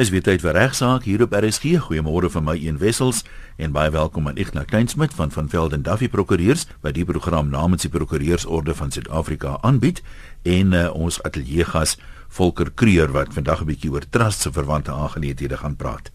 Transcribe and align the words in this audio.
Dis 0.00 0.08
weer 0.08 0.22
tyd 0.24 0.40
vir 0.40 0.56
regsaak 0.56 1.04
hier 1.04 1.20
op 1.20 1.34
RSG. 1.36 1.74
Goeiemôre 1.84 2.30
van 2.32 2.46
my 2.46 2.54
een 2.56 2.78
wessels 2.80 3.18
en 3.60 3.74
baie 3.74 3.90
welkom 3.92 4.30
aan 4.30 4.38
Ignas 4.40 4.64
Kleinsmid 4.70 5.12
van 5.12 5.28
van 5.30 5.50
Velden 5.52 5.82
Duffy 5.84 6.08
Prokureurs 6.08 6.62
by 6.80 6.88
die 6.96 7.04
program 7.04 7.50
namens 7.52 7.84
die 7.84 7.90
Prokureursorde 7.92 8.72
van 8.78 8.88
Suid-Afrika 8.96 9.58
aanbied 9.60 10.00
en 10.48 10.72
uh, 10.72 10.86
ons 10.96 11.20
ateljeegas 11.28 11.98
Volker 12.32 12.70
Kreur 12.72 13.12
wat 13.12 13.36
vandag 13.36 13.60
'n 13.60 13.68
bietjie 13.74 13.92
oor 13.92 14.08
trust 14.08 14.40
se 14.40 14.52
verwante 14.52 14.90
aangeleenthede 14.90 15.56
gaan 15.56 15.76
praat. 15.76 16.08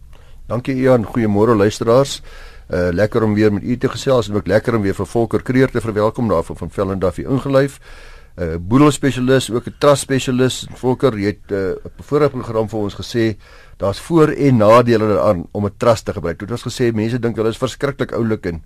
Dankie 0.48 0.76
Ian, 0.76 1.06
goeiemôre 1.06 1.54
luisteraars. 1.56 2.22
Uh 2.70 2.90
lekker 2.90 3.24
om 3.24 3.34
weer 3.34 3.54
met 3.54 3.64
u 3.64 3.78
te 3.78 3.90
gesels 3.90 4.30
en 4.30 4.36
ook 4.36 4.48
lekker 4.48 4.76
om 4.76 4.82
weer 4.82 4.96
vir 4.96 5.06
Volker 5.06 5.42
Kreur 5.42 5.70
te 5.70 5.82
verwelkom 5.82 6.28
daarvan 6.28 6.58
van 6.58 6.72
Velden 6.72 7.00
Duffy 7.00 7.22
ingelyf. 7.22 7.80
'n 8.36 8.44
uh, 8.44 8.56
boedelspesialis, 8.60 9.52
ook 9.52 9.68
'n 9.68 9.76
trust 9.80 10.02
spesialis. 10.02 10.68
Volker, 10.74 11.18
jy 11.18 11.26
het 11.26 11.52
uh, 11.52 11.58
'n 11.58 11.88
uh, 11.88 12.04
vorige 12.04 12.30
program 12.30 12.70
vir 12.70 12.80
ons 12.80 12.96
gesê 12.96 13.38
daar's 13.78 14.00
voor 14.00 14.30
en 14.30 14.58
nadele 14.58 15.08
daaraan 15.08 15.46
om 15.52 15.66
'n 15.66 15.78
trust 15.78 16.06
te 16.06 16.14
gebruik. 16.14 16.40
Dit 16.40 16.50
was 16.50 16.64
gesê 16.64 16.94
mense 16.94 17.20
dink 17.20 17.36
hulle 17.36 17.50
is 17.50 17.58
verskriklik 17.58 18.12
oulik 18.12 18.46
en 18.46 18.64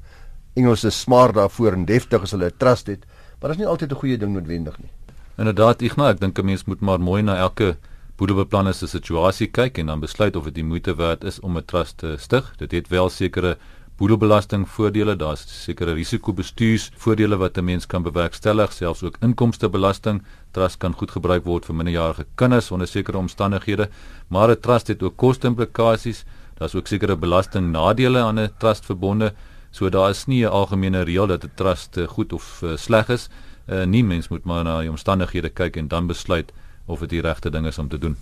Engels 0.56 0.84
is 0.84 1.00
smart 1.00 1.34
daarvoor 1.34 1.74
en 1.74 1.86
deftig 1.86 2.22
as 2.22 2.32
hulle 2.32 2.46
'n 2.46 2.58
trust 2.58 2.88
het, 2.88 3.06
maar 3.40 3.50
dit 3.50 3.60
is 3.60 3.66
nie 3.66 3.68
altyd 3.68 3.92
'n 3.92 3.96
goeie 3.96 4.18
ding 4.18 4.34
noodwendig 4.34 4.78
nie. 4.80 4.90
Inderdaad, 5.38 5.82
nou, 5.96 6.10
ek 6.10 6.20
dink 6.20 6.40
'n 6.40 6.46
mens 6.46 6.66
moet 6.66 6.82
maar 6.82 7.00
mooi 7.00 7.22
na 7.22 7.38
elke 7.38 7.78
boedelbeplanner 8.18 8.74
se 8.74 8.88
situasie 8.88 9.48
kyk 9.48 9.78
en 9.78 9.86
dan 9.86 10.00
besluit 10.00 10.36
of 10.36 10.44
dit 10.44 10.56
die 10.56 10.64
moeite 10.64 10.96
werd 10.96 11.24
is 11.24 11.40
om 11.40 11.58
'n 11.58 11.66
trust 11.66 11.98
te 11.98 12.16
stig. 12.18 12.54
Dit 12.58 12.72
het 12.72 12.88
wel 12.88 13.10
sekere 13.10 13.58
boedelbelasting 14.00 14.64
voordele, 14.72 15.16
daar's 15.20 15.42
sekere 15.66 15.94
risikobestuursvoordele 15.98 17.38
wat 17.38 17.58
'n 17.58 17.66
mens 17.66 17.86
kan 17.86 18.04
bewerkstellig, 18.04 18.72
selfs 18.72 19.04
ook 19.04 19.18
inkomstebelasting. 19.22 20.24
Trust 20.52 20.78
kan 20.78 20.94
goed 20.94 21.12
gebruik 21.12 21.44
word 21.44 21.66
vir 21.66 21.76
minderjarige 21.76 22.26
kinders 22.36 22.72
onder 22.72 22.88
sekere 22.88 23.18
omstandighede, 23.18 23.90
maar 24.28 24.50
'n 24.50 24.60
trust 24.60 24.88
het 24.88 25.04
ook 25.04 25.18
koste-implikasies. 25.18 26.24
Daar's 26.58 26.76
ook 26.76 26.88
sekere 26.88 27.16
belastingnadele 27.16 28.20
aan 28.20 28.40
'n 28.40 28.52
trust 28.58 28.86
verbonde, 28.86 29.34
so 29.72 29.90
daar 29.90 30.10
is 30.10 30.26
nie 30.26 30.46
'n 30.46 30.50
algemene 30.50 31.04
reël 31.04 31.28
dat 31.28 31.44
'n 31.44 31.52
trust 31.56 31.98
eh, 31.98 32.08
goed 32.08 32.34
of 32.34 32.62
uh, 32.64 32.78
sleg 32.78 33.10
is. 33.10 33.30
Uh, 33.68 33.84
nie 33.84 34.04
mens 34.04 34.28
moet 34.28 34.44
maar 34.44 34.64
na 34.64 34.80
die 34.80 34.90
omstandighede 34.90 35.50
kyk 35.50 35.76
en 35.76 35.88
dan 35.88 36.08
besluit 36.08 36.52
of 36.86 37.00
dit 37.00 37.10
die 37.10 37.22
regte 37.22 37.50
ding 37.50 37.66
is 37.66 37.78
om 37.78 37.88
te 37.88 37.98
doen. 37.98 38.18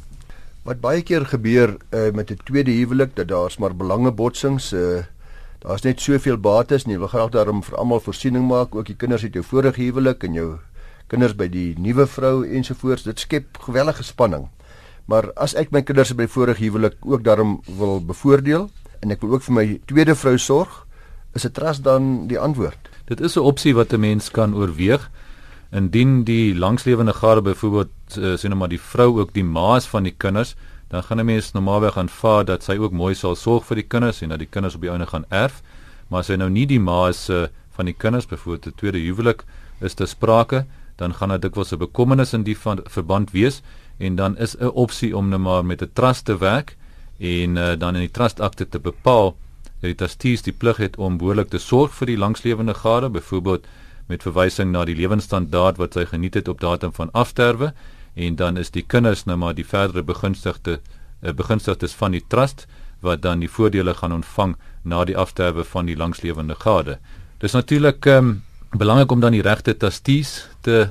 Wat 0.64 0.80
baie 0.80 1.02
keer 1.02 1.26
gebeur 1.26 1.78
uh, 1.90 2.12
met 2.12 2.32
'n 2.32 2.40
tweede 2.44 2.72
huwelik 2.72 3.16
dat 3.16 3.28
daar's 3.28 3.58
maar 3.58 3.76
belangebotsings 3.76 4.74
uh 4.74 5.04
daar's 5.60 5.84
net 5.84 6.02
soveel 6.02 6.38
bates 6.38 6.86
nie. 6.86 6.98
Wil 6.98 7.08
graag 7.08 7.32
daarom 7.32 7.64
vir 7.64 7.78
almal 7.78 8.00
voorsiening 8.00 8.48
maak, 8.48 8.76
ook 8.76 8.86
die 8.86 8.96
kinders 8.96 9.24
uit 9.24 9.34
jou 9.34 9.44
vorige 9.44 9.82
huwelik 9.82 10.24
en 10.24 10.34
jou 10.34 10.58
kinders 11.08 11.36
by 11.36 11.48
die 11.48 11.76
nuwe 11.80 12.08
vrou 12.08 12.46
ensovoorts. 12.46 13.04
Dit 13.04 13.20
skep 13.20 13.58
gewellige 13.66 14.04
spanning. 14.04 14.48
Maar 15.08 15.32
as 15.36 15.56
ek 15.56 15.72
my 15.72 15.82
kinders 15.82 16.12
by 16.16 16.28
vorige 16.28 16.64
huwelik 16.64 16.98
ook 17.02 17.24
daarom 17.24 17.62
wil 17.78 18.02
bevoordeel 18.04 18.70
en 19.00 19.12
ek 19.12 19.22
wil 19.22 19.38
ook 19.38 19.46
vir 19.46 19.56
my 19.56 19.66
tweede 19.88 20.16
vrou 20.16 20.38
sorg, 20.38 20.86
is 21.34 21.46
'n 21.46 21.52
trust 21.52 21.84
dan 21.84 22.28
die 22.28 22.40
antwoord. 22.40 22.90
Dit 23.06 23.22
is 23.22 23.38
'n 23.38 23.40
opsie 23.40 23.74
wat 23.76 23.94
'n 23.94 24.00
mens 24.00 24.32
kan 24.32 24.56
oorweeg 24.56 25.10
indien 25.72 26.24
die 26.24 26.56
langslewende 26.56 27.14
gade 27.14 27.42
byvoorbeeld 27.42 28.18
uh, 28.18 28.36
sê 28.40 28.48
nou 28.48 28.56
maar 28.56 28.72
die 28.72 28.82
vrou 28.82 29.20
ook 29.20 29.34
die 29.34 29.44
maas 29.44 29.88
van 29.88 30.04
die 30.04 30.16
kinders 30.18 30.56
dan 30.88 31.04
gaan 31.04 31.20
'n 31.20 31.26
mens 31.26 31.52
normaalweg 31.52 31.98
aanvaar 31.98 32.46
dat 32.46 32.64
sy 32.64 32.78
ook 32.78 32.92
mooi 32.92 33.16
sal 33.16 33.36
sorg 33.36 33.66
vir 33.66 33.76
die 33.76 33.88
kinders 33.88 34.22
en 34.22 34.30
dat 34.30 34.40
die 34.40 34.48
kinders 34.48 34.76
op 34.76 34.82
die 34.82 34.90
ouene 34.90 35.06
gaan 35.06 35.26
erf. 35.30 35.62
Maar 36.08 36.20
as 36.20 36.28
hy 36.28 36.36
nou 36.36 36.50
nie 36.50 36.66
die 36.66 36.80
ma 36.80 37.08
is 37.08 37.30
uh, 37.30 37.48
van 37.72 37.86
die 37.86 37.94
kinders 37.94 38.26
byvoorbeeld 38.26 38.66
'n 38.68 38.78
tweede 38.78 39.00
huwelik 39.00 39.44
is 39.80 39.94
te 39.94 40.06
sprake, 40.06 40.66
dan 40.96 41.14
gaan 41.14 41.30
dit 41.30 41.42
dikwels 41.42 41.72
'n 41.72 41.78
bekommernis 41.78 42.34
in 42.34 42.44
die 42.44 42.58
van, 42.58 42.80
verband 42.84 43.32
wees 43.32 43.62
en 43.98 44.16
dan 44.16 44.38
is 44.38 44.56
'n 44.60 44.66
opsie 44.74 45.18
om 45.18 45.30
net 45.30 45.40
maar 45.40 45.66
met 45.66 45.82
'n 45.82 45.90
trust 45.94 46.26
te 46.26 46.38
werk 46.38 46.78
en 47.20 47.58
uh, 47.58 47.76
dan 47.78 47.96
in 47.96 48.02
die 48.02 48.12
trustakte 48.12 48.70
te 48.70 48.80
bepaal 48.80 49.36
dat 49.64 49.90
die 49.90 49.96
trustees 49.96 50.42
die 50.42 50.54
plig 50.54 50.78
het 50.78 50.98
om 50.98 51.18
behoorlik 51.18 51.50
te 51.50 51.58
sorg 51.58 51.94
vir 51.94 52.08
die 52.08 52.18
langslewende 52.18 52.74
gade, 52.74 53.10
byvoorbeeld 53.10 53.66
met 54.08 54.24
verwysing 54.24 54.72
na 54.72 54.86
die 54.86 54.96
lewensstandaard 54.96 55.78
wat 55.78 55.94
sy 55.94 56.06
geniet 56.06 56.34
het 56.34 56.48
op 56.48 56.62
datum 56.62 56.94
van 56.94 57.12
afsterwe 57.12 57.74
en 58.18 58.36
dan 58.36 58.58
is 58.58 58.72
die 58.74 58.84
kinders 58.84 59.26
nou 59.30 59.38
maar 59.38 59.54
die 59.58 59.66
verdere 59.66 60.04
begunstigde 60.04 60.80
uh, 60.80 61.32
begunstigdes 61.32 61.94
van 61.98 62.16
die 62.18 62.24
trust 62.28 62.66
wat 63.06 63.22
dan 63.22 63.44
die 63.44 63.50
voordele 63.50 63.94
gaan 63.94 64.16
ontvang 64.16 64.56
na 64.84 65.04
die 65.06 65.18
afsterwe 65.18 65.64
van 65.64 65.86
die 65.86 65.98
langslewende 65.98 66.56
gade. 66.58 66.98
Dis 67.38 67.54
natuurlik 67.54 68.06
um, 68.10 68.42
belangrik 68.74 69.12
om 69.12 69.22
dan 69.22 69.38
die 69.38 69.46
regte 69.46 69.78
trustees 69.78 70.48
te 70.66 70.88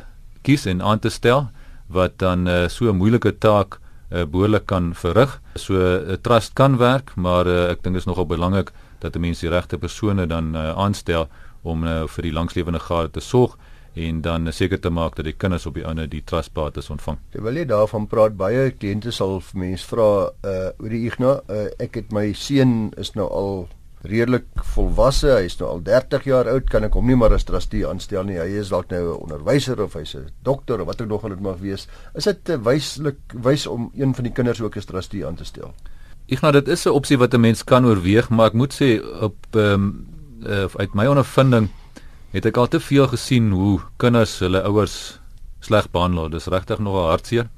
kies 0.46 0.66
en 0.70 0.82
aan 0.82 1.02
te 1.02 1.10
stel 1.10 1.48
wat 1.90 2.18
dan 2.22 2.46
uh, 2.46 2.68
so 2.68 2.90
'n 2.90 2.96
moeilike 2.96 3.38
taak 3.38 3.78
uh, 4.10 4.24
behoorlik 4.24 4.66
kan 4.66 4.94
verrig. 4.94 5.40
So 5.54 5.74
'n 5.74 6.10
uh, 6.10 6.16
trust 6.22 6.52
kan 6.54 6.76
werk, 6.78 7.14
maar 7.16 7.46
uh, 7.46 7.70
ek 7.70 7.82
dink 7.82 7.96
is 7.96 8.06
nogal 8.06 8.26
belangrik 8.26 8.72
dat 9.00 9.16
'n 9.16 9.20
mens 9.20 9.40
die 9.40 9.50
regte 9.50 9.78
persone 9.78 10.26
dan 10.26 10.54
uh, 10.54 10.70
aanstel 10.78 11.28
om 11.62 11.84
uh, 11.84 12.06
vir 12.06 12.22
die 12.22 12.32
langslewende 12.32 12.80
gade 12.80 13.10
te 13.10 13.20
sorg 13.20 13.56
en 13.96 14.20
dan 14.20 14.52
seker 14.52 14.80
te 14.80 14.90
maak 14.92 15.16
dat 15.16 15.24
die 15.24 15.36
kinders 15.36 15.64
op 15.66 15.78
die 15.78 15.84
ouene 15.86 16.04
die 16.10 16.22
trustbates 16.24 16.90
ontvang. 16.92 17.16
Terwyl 17.32 17.62
jy 17.62 17.64
daarvan 17.70 18.06
praat, 18.10 18.36
baie 18.36 18.68
kliënte 18.76 19.12
sal 19.14 19.38
vir 19.40 19.62
mense 19.62 19.88
vra 19.88 20.10
uh 20.28 20.68
oor 20.76 20.92
die 20.92 21.06
Igna, 21.08 21.38
uh, 21.48 21.66
ek 21.82 22.02
het 22.02 22.12
my 22.12 22.28
seun 22.36 22.92
is 23.00 23.14
nou 23.16 23.28
al 23.32 23.66
redelik 24.06 24.46
volwasse, 24.74 25.30
hy 25.32 25.46
is 25.48 25.56
nou 25.58 25.70
al 25.70 25.80
30 25.86 26.26
jaar 26.28 26.50
oud, 26.52 26.68
kan 26.70 26.84
ek 26.86 26.94
hom 26.94 27.08
nie 27.08 27.16
maar 27.18 27.32
as 27.34 27.46
trustee 27.48 27.86
aanstel 27.88 28.26
nie. 28.28 28.36
Hy 28.38 28.60
is 28.60 28.70
dalk 28.70 28.92
nou 28.92 29.02
'n 29.02 29.22
onderwyser 29.24 29.80
of 29.82 29.94
hy's 29.94 30.14
'n 30.14 30.28
dokter 30.44 30.80
of 30.80 30.86
wat 30.86 31.00
ook 31.00 31.08
nog 31.08 31.24
al 31.24 31.30
dit 31.30 31.40
mag 31.40 31.58
wees. 31.58 31.88
Is 32.14 32.24
dit 32.24 32.58
wyslik 32.62 33.18
wys 33.32 33.66
om 33.66 33.90
een 33.96 34.14
van 34.14 34.24
die 34.24 34.32
kinders 34.32 34.60
ook 34.60 34.76
as 34.76 34.84
trustee 34.84 35.26
aan 35.26 35.34
te 35.36 35.44
stel? 35.44 35.74
Igna, 36.28 36.50
dit 36.50 36.68
is 36.68 36.86
'n 36.86 36.90
opsie 36.90 37.18
wat 37.18 37.34
'n 37.34 37.40
mens 37.40 37.64
kan 37.64 37.86
oorweeg, 37.86 38.28
maar 38.28 38.46
ek 38.46 38.54
moet 38.54 38.74
sê 38.74 39.00
op 39.22 39.36
ehm 39.52 39.72
um, 39.72 40.06
uh, 40.46 40.66
uit 40.76 40.94
my 40.94 41.06
ondervinding 41.06 41.70
het 42.36 42.44
ek 42.44 42.58
al 42.60 42.68
te 42.68 42.80
veel 42.84 43.06
gesien 43.08 43.48
hoe 43.56 43.80
kinders 43.96 44.34
hulle 44.44 44.60
ouers 44.68 44.96
sleg 45.64 45.88
behandel. 45.92 46.28
Dis 46.28 46.50
regtig 46.52 46.82
nogal 46.84 47.08
hartseer. 47.14 47.48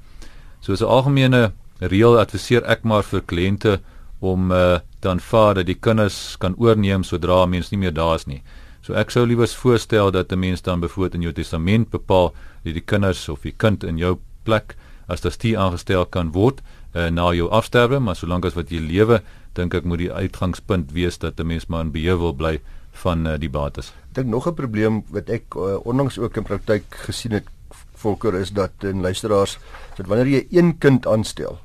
So 0.63 0.71
as 0.73 0.81
'n 0.81 0.87
algemene 0.87 1.51
reël 1.79 2.19
adviseer 2.19 2.63
ek 2.63 2.83
maar 2.83 3.03
vir 3.03 3.21
kliënte 3.21 3.79
om 4.19 4.51
uh, 4.51 4.79
dan 4.99 5.19
vaar 5.19 5.53
dat 5.55 5.65
die 5.65 5.79
kinders 5.79 6.37
kan 6.37 6.55
oorneem 6.57 7.03
sodra 7.03 7.45
mens 7.45 7.71
nie 7.71 7.79
meer 7.79 7.93
daar 7.93 8.15
is 8.15 8.25
nie. 8.27 8.41
So 8.81 8.93
ek 8.93 9.11
sou 9.11 9.25
liewers 9.25 9.55
voorstel 9.55 10.11
dat 10.11 10.31
'n 10.31 10.39
mens 10.39 10.61
dan 10.61 10.79
bevoet 10.79 11.15
in 11.15 11.21
jou 11.21 11.33
testament 11.33 11.89
bepaal 11.89 12.33
dat 12.63 12.73
die 12.73 12.85
kinders 12.85 13.29
of 13.29 13.41
die 13.41 13.55
kind 13.57 13.83
in 13.83 13.97
jou 13.97 14.17
plek 14.43 14.75
as 15.07 15.33
stie 15.33 15.57
aangestel 15.57 16.05
kan 16.05 16.31
word 16.31 16.61
uh, 16.95 17.09
na 17.09 17.33
jou 17.33 17.49
afsterwe, 17.49 17.99
maar 17.99 18.15
solank 18.15 18.45
as 18.45 18.55
wat 18.55 18.69
jy 18.69 18.79
lewe, 18.79 19.21
dink 19.53 19.73
ek 19.73 19.83
moet 19.83 19.99
die 19.99 20.13
uitgangspunt 20.13 20.91
wees 20.91 21.17
dat 21.17 21.39
'n 21.39 21.47
mens 21.47 21.67
maar 21.67 21.81
in 21.81 21.91
beheer 21.91 22.17
wil 22.17 22.33
bly 22.33 22.59
van 22.91 23.27
uh, 23.27 23.37
die 23.37 23.49
bates. 23.49 23.93
Ek 24.09 24.15
dink 24.15 24.27
nog 24.27 24.47
'n 24.47 24.53
probleem 24.53 25.03
wat 25.09 25.29
ek 25.29 25.55
uh, 25.55 25.79
onlangs 25.85 26.17
ook 26.17 26.37
in 26.37 26.43
praktyk 26.43 26.83
gesien 26.89 27.31
het 27.31 27.47
volker 27.95 28.35
is 28.35 28.51
dat 28.51 28.71
in 28.83 29.01
luisteraars 29.01 29.57
dat 29.95 30.07
wanneer 30.07 30.27
jy 30.27 30.47
een 30.49 30.77
kind 30.77 31.07
aanstel 31.07 31.59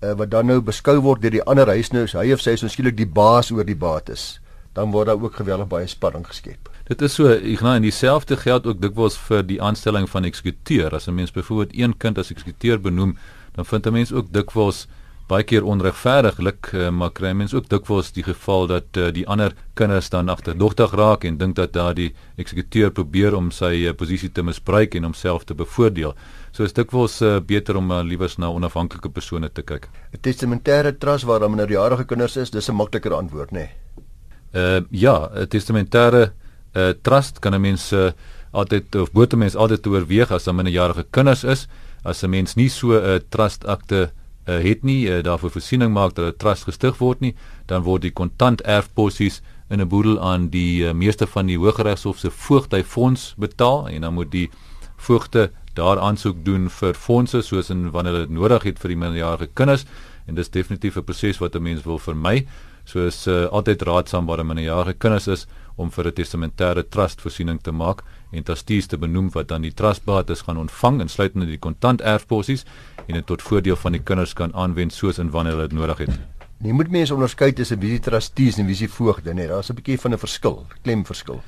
uh, 0.00 0.12
wat 0.12 0.30
dan 0.30 0.46
nou 0.46 0.60
beskou 0.60 0.98
word 1.00 1.22
deur 1.22 1.30
die 1.30 1.44
ander 1.48 1.68
huisnous, 1.68 2.16
hy 2.16 2.32
of 2.32 2.40
sy 2.40 2.56
is 2.56 2.64
skielik 2.72 2.96
die 2.96 3.08
baas 3.08 3.50
oor 3.50 3.64
die 3.64 3.78
bates, 3.78 4.40
dan 4.74 4.92
word 4.94 5.10
daar 5.10 5.20
ook 5.20 5.36
geweldig 5.40 5.68
baie 5.68 5.88
spanning 5.90 6.26
geskep. 6.26 6.70
Dit 6.90 7.02
is 7.02 7.14
so, 7.14 7.28
nou 7.28 7.74
in 7.76 7.86
dieselfde 7.86 8.36
geld 8.36 8.66
ook 8.66 8.80
dikwels 8.82 9.18
vir 9.28 9.44
die 9.46 9.60
aanstelling 9.62 10.08
van 10.10 10.24
eksekuteur. 10.24 10.94
As 10.94 11.06
'n 11.06 11.14
mens 11.14 11.30
byvoorbeeld 11.30 11.74
een 11.74 11.96
kind 11.96 12.18
as 12.18 12.30
eksekuteur 12.30 12.80
benoem, 12.80 13.16
dan 13.54 13.64
vind 13.64 13.86
'n 13.86 13.92
mens 13.92 14.12
ook 14.12 14.32
dikwels 14.32 14.88
baie 15.30 15.46
keer 15.46 15.66
onregverdiglik 15.68 16.72
uh, 16.74 16.88
maar 16.90 17.12
kry 17.14 17.30
mense 17.38 17.54
ook 17.56 17.68
dikwels 17.70 18.10
die 18.16 18.24
geval 18.26 18.66
dat 18.70 18.98
uh, 18.98 19.10
die 19.14 19.26
ander 19.30 19.54
kinders 19.78 20.10
dan 20.10 20.28
agterdogtig 20.32 20.94
raak 20.98 21.24
en 21.28 21.38
dink 21.38 21.56
dat 21.56 21.72
daardie 21.76 22.10
eksekuteur 22.40 22.90
probeer 22.90 23.36
om 23.38 23.52
sy 23.54 23.72
uh, 23.86 23.94
posisie 23.94 24.30
te 24.34 24.42
misbruik 24.42 24.96
en 24.98 25.06
homself 25.06 25.46
te 25.46 25.54
bevoordeel. 25.54 26.16
So 26.50 26.66
is 26.66 26.74
dikwels 26.74 27.20
uh, 27.22 27.38
beter 27.38 27.78
om 27.78 27.92
uh, 27.94 28.02
liewers 28.02 28.38
na 28.42 28.50
onafhanklike 28.50 29.12
persone 29.14 29.52
te 29.54 29.62
kyk. 29.62 29.86
'n 30.12 30.20
Testamentêre 30.20 30.96
trust 30.98 31.24
waar 31.24 31.40
dan 31.40 31.54
minderjarige 31.54 32.04
kinders 32.04 32.36
is, 32.36 32.50
dis 32.50 32.68
'n 32.68 32.74
makliker 32.74 33.14
antwoord, 33.14 33.52
nê? 33.52 33.68
Nee. 33.68 33.70
Uh 34.52 34.82
ja, 34.90 35.30
'n 35.30 35.46
testamentêre 35.46 36.32
uh, 36.74 36.90
trust 37.02 37.38
kan 37.38 37.54
'n 37.54 37.60
mens 37.60 37.92
uh, 37.92 38.10
altyd 38.50 38.94
of 38.94 39.12
moet 39.12 39.32
'n 39.32 39.38
mens 39.38 39.54
altyd 39.54 39.86
oorweeg 39.86 40.30
as 40.30 40.48
'n 40.48 40.54
minderjarige 40.54 41.06
kinders 41.10 41.44
is, 41.44 41.68
as 42.02 42.22
'n 42.22 42.30
mens 42.30 42.54
nie 42.54 42.68
so 42.68 42.98
'n 42.98 43.04
uh, 43.04 43.18
trust 43.28 43.64
akte 43.66 44.10
uh, 44.46 44.58
het 44.62 44.82
nie 44.82 45.08
uh, 45.08 45.22
daarvoor 45.22 45.50
voorsiening 45.50 45.92
maak 45.92 46.14
dat 46.14 46.34
'n 46.34 46.36
trust 46.36 46.64
gestig 46.64 46.98
word 46.98 47.20
nie, 47.20 47.34
dan 47.66 47.82
word 47.82 48.02
die 48.02 48.12
kontant 48.12 48.60
erfposies 48.62 49.42
in 49.68 49.80
'n 49.80 49.88
boedel 49.88 50.20
aan 50.20 50.48
die 50.48 50.84
uh, 50.84 50.92
meeste 50.92 51.26
van 51.26 51.46
die 51.46 51.58
Hooggeregshof 51.58 52.18
se 52.18 52.30
voogdyfonds 52.30 53.34
betaal 53.36 53.88
en 53.88 54.00
dan 54.00 54.14
moet 54.14 54.30
die 54.30 54.50
voogte 54.96 55.50
daar 55.74 55.98
aansoek 55.98 56.44
doen 56.44 56.70
vir 56.70 56.94
fondse 56.94 57.42
soos 57.42 57.70
in 57.70 57.90
wanneer 57.90 58.12
dit 58.12 58.30
nodig 58.30 58.62
het 58.62 58.78
vir 58.78 58.88
die 58.88 58.96
minderjarige 58.96 59.48
kinders 59.54 59.84
en 60.26 60.34
dis 60.34 60.50
definitief 60.50 60.96
'n 60.96 61.04
proses 61.04 61.38
wat 61.38 61.54
'n 61.54 61.62
mens 61.62 61.82
wil 61.82 61.98
vermy. 61.98 62.46
So 62.84 63.06
is 63.06 63.26
uh, 63.26 63.44
altyd 63.44 63.82
raadsaam 63.82 64.26
waar 64.26 64.40
'n 64.40 64.46
minderjarige 64.46 64.98
kinders 64.98 65.26
is 65.26 65.46
om 65.76 65.90
vir 65.90 66.06
'n 66.06 66.12
testamentêre 66.12 66.88
trust 66.88 67.20
voorsiening 67.20 67.60
te 67.62 67.72
maak 67.72 68.02
en 68.30 68.42
trustees 68.42 68.86
te 68.86 68.98
benoem 68.98 69.30
wat 69.34 69.48
dan 69.48 69.62
die 69.62 69.74
trustbates 69.74 70.42
gaan 70.46 70.56
ontvang 70.56 71.00
insluitende 71.00 71.46
die 71.46 71.58
kontant 71.58 72.00
erfposies 72.00 72.64
en 73.06 73.14
dit 73.14 73.26
tot 73.26 73.42
voordeel 73.42 73.76
van 73.76 73.92
die 73.92 74.02
kinders 74.02 74.34
kan 74.38 74.54
aanwend 74.54 74.94
soos 74.94 75.18
en 75.18 75.30
wanneer 75.30 75.56
hulle 75.56 75.68
dit 75.68 75.78
nodig 75.78 75.98
het. 76.06 76.18
Nie 76.60 76.74
moet 76.76 76.90
mense 76.92 77.14
onderskei 77.14 77.52
tussen 77.56 77.80
wie 77.80 77.94
die 77.96 78.04
trustees 78.04 78.58
en 78.60 78.66
wie 78.68 78.76
se 78.76 78.88
voogde 78.88 79.34
nie. 79.34 79.46
Daar's 79.48 79.70
'n 79.70 79.74
bietjie 79.74 80.00
van 80.00 80.12
'n 80.12 80.18
verskil, 80.18 80.66
klem 80.82 81.04
verskil. 81.04 81.42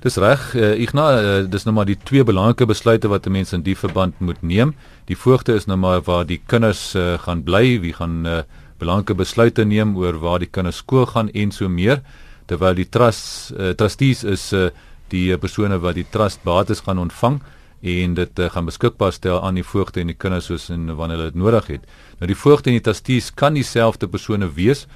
Dis 0.00 0.16
reg, 0.16 0.54
uh, 0.54 0.80
Igna, 0.80 1.22
uh, 1.22 1.50
dis 1.50 1.64
nou 1.64 1.74
maar 1.74 1.86
die 1.86 1.96
twee 1.96 2.24
belangrike 2.24 2.66
besluite 2.66 3.08
wat 3.08 3.26
'n 3.26 3.32
mens 3.32 3.52
in 3.52 3.62
die 3.62 3.76
verband 3.76 4.20
moet 4.20 4.42
neem. 4.42 4.74
Die 5.06 5.16
voogte 5.16 5.54
is 5.54 5.64
nou 5.64 5.78
maar 5.78 6.02
waar 6.02 6.26
die 6.26 6.42
kinders 6.46 6.94
uh, 6.94 7.18
gaan 7.18 7.42
bly, 7.42 7.80
wie 7.80 7.92
gaan 7.92 8.26
uh, 8.26 8.42
belangrike 8.78 9.14
besluite 9.14 9.64
neem 9.64 9.96
oor 9.96 10.18
waar 10.18 10.38
die 10.38 10.50
kinders 10.50 10.76
skool 10.76 11.06
gaan 11.06 11.30
en 11.30 11.50
so 11.50 11.68
meer, 11.68 12.02
terwyl 12.46 12.74
die 12.74 12.88
trust 12.88 13.52
uh, 13.56 13.70
trustees 13.70 14.24
is 14.24 14.52
uh, 14.52 14.68
die 15.12 15.36
persone 15.38 15.78
wat 15.78 15.94
die 15.94 16.06
trust 16.10 16.42
bates 16.42 16.80
gaan 16.80 16.98
ontvang 16.98 17.40
en 17.84 18.14
dit 18.14 18.38
uh, 18.38 18.48
gaan 18.50 18.64
beskikbaar 18.64 19.12
stel 19.12 19.42
aan 19.42 19.54
die 19.54 19.66
voogte 19.66 20.00
en 20.00 20.08
die 20.08 20.16
kinders 20.16 20.48
soos 20.48 20.70
en 20.72 20.86
wanneer 20.96 21.18
hulle 21.18 21.32
dit 21.32 21.40
nodig 21.40 21.66
het. 21.66 21.82
Nou 22.18 22.28
die 22.30 22.38
voogte 22.38 22.70
en 22.70 22.78
die 22.78 22.84
trustees 22.84 23.28
kan 23.34 23.54
dieselfde 23.54 24.08
persone 24.08 24.48
wees, 24.56 24.86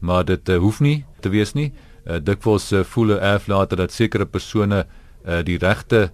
maar 0.00 0.24
dit 0.24 0.48
uh, 0.48 0.58
hoef 0.62 0.80
nie 0.80 1.04
te 1.20 1.32
wees 1.34 1.56
nie 1.58 1.72
uh, 2.06 2.20
dikwels 2.22 2.70
uh, 2.72 2.84
voel 2.84 3.16
'n 3.16 3.22
erflater 3.34 3.76
dat 3.76 3.92
sekere 3.92 4.26
persone 4.26 4.86
uh, 5.26 5.42
die 5.42 5.58
regte 5.58 6.10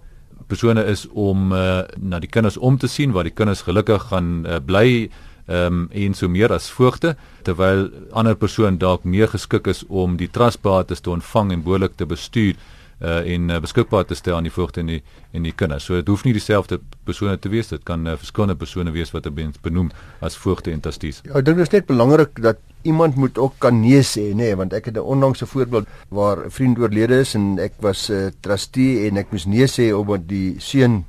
persone 0.46 0.84
is 0.84 1.06
om 1.08 1.52
uh, 1.52 1.82
na 1.98 2.18
die 2.18 2.30
kinders 2.30 2.56
om 2.56 2.78
te 2.78 2.88
sien 2.88 3.12
waar 3.12 3.24
die 3.24 3.34
kinders 3.34 3.62
gelukkig 3.62 4.08
gaan 4.10 4.46
uh, 4.46 4.58
bly 4.58 5.10
um, 5.48 5.88
en 5.92 6.14
so 6.14 6.28
meer 6.28 6.52
as 6.52 6.70
voogte 6.70 7.16
terwyl 7.42 7.90
ander 8.12 8.34
persoon 8.34 8.78
dalk 8.78 9.04
meer 9.04 9.28
geskik 9.28 9.66
is 9.66 9.84
om 9.88 10.16
die 10.16 10.30
trustbates 10.30 11.00
te 11.00 11.10
ontvang 11.10 11.52
en 11.52 11.62
behoorlik 11.62 11.96
te 11.96 12.06
bestuur 12.06 12.56
uh, 13.02 13.34
en 13.34 13.50
uh, 13.50 13.58
beskikbaar 13.62 14.04
te 14.04 14.14
stel 14.14 14.36
aan 14.36 14.46
die 14.46 14.54
voogte 14.54 14.80
en 14.80 14.86
die 14.86 15.02
en 15.32 15.46
die 15.46 15.52
kinders. 15.52 15.84
So 15.88 15.98
dit 15.98 16.08
hoef 16.08 16.24
nie 16.24 16.34
dieselfde 16.36 16.80
persone 17.06 17.38
te 17.38 17.50
wees, 17.52 17.68
dit 17.72 17.82
kan 17.88 18.06
uh, 18.06 18.16
verskillende 18.20 18.56
persone 18.56 18.92
wees 18.94 19.12
wat 19.14 19.28
benoem 19.34 19.90
as 20.20 20.36
voogte 20.36 20.70
en 20.70 20.80
trustees. 20.80 21.22
Ja, 21.26 21.38
ek 21.40 21.46
dink 21.48 21.62
dit 21.62 21.66
is 21.66 21.74
net 21.74 21.88
belangrik 21.90 22.42
dat 22.42 22.60
iemand 22.82 23.16
moet 23.16 23.38
ook 23.38 23.54
kan 23.62 23.80
nee 23.80 24.02
sê, 24.02 24.30
nê, 24.32 24.48
nee, 24.48 24.56
want 24.58 24.72
ek 24.72 24.90
het 24.90 24.96
'n 24.96 25.06
onlangse 25.14 25.46
voorbeeld 25.46 25.86
waar 26.10 26.46
'n 26.46 26.50
vriend 26.50 26.78
oorlede 26.78 27.20
is 27.20 27.34
en 27.34 27.58
ek 27.58 27.74
was 27.80 28.10
'n 28.10 28.12
uh, 28.12 28.30
trustee 28.40 29.08
en 29.08 29.16
ek 29.16 29.30
moes 29.30 29.46
nee 29.46 29.66
sê 29.66 29.92
omdat 29.94 30.28
die 30.28 30.54
seun 30.58 31.04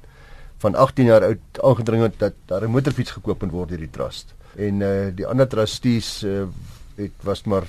van 0.58 0.76
18 0.76 1.06
jaar 1.06 1.24
oud 1.24 1.60
aangedring 1.62 2.02
het 2.04 2.20
dat 2.20 2.34
daar 2.46 2.64
'n 2.64 2.72
motorfiets 2.72 3.12
gekoop 3.12 3.42
moet 3.42 3.52
word 3.52 3.70
deur 3.70 3.84
die 3.86 3.90
trust. 3.90 4.34
En 4.56 4.82
uh 4.82 5.10
die 5.16 5.28
ander 5.28 5.48
trustees 5.48 6.24
uh, 6.24 6.46
het 6.96 7.18
was 7.22 7.44
maar 7.44 7.66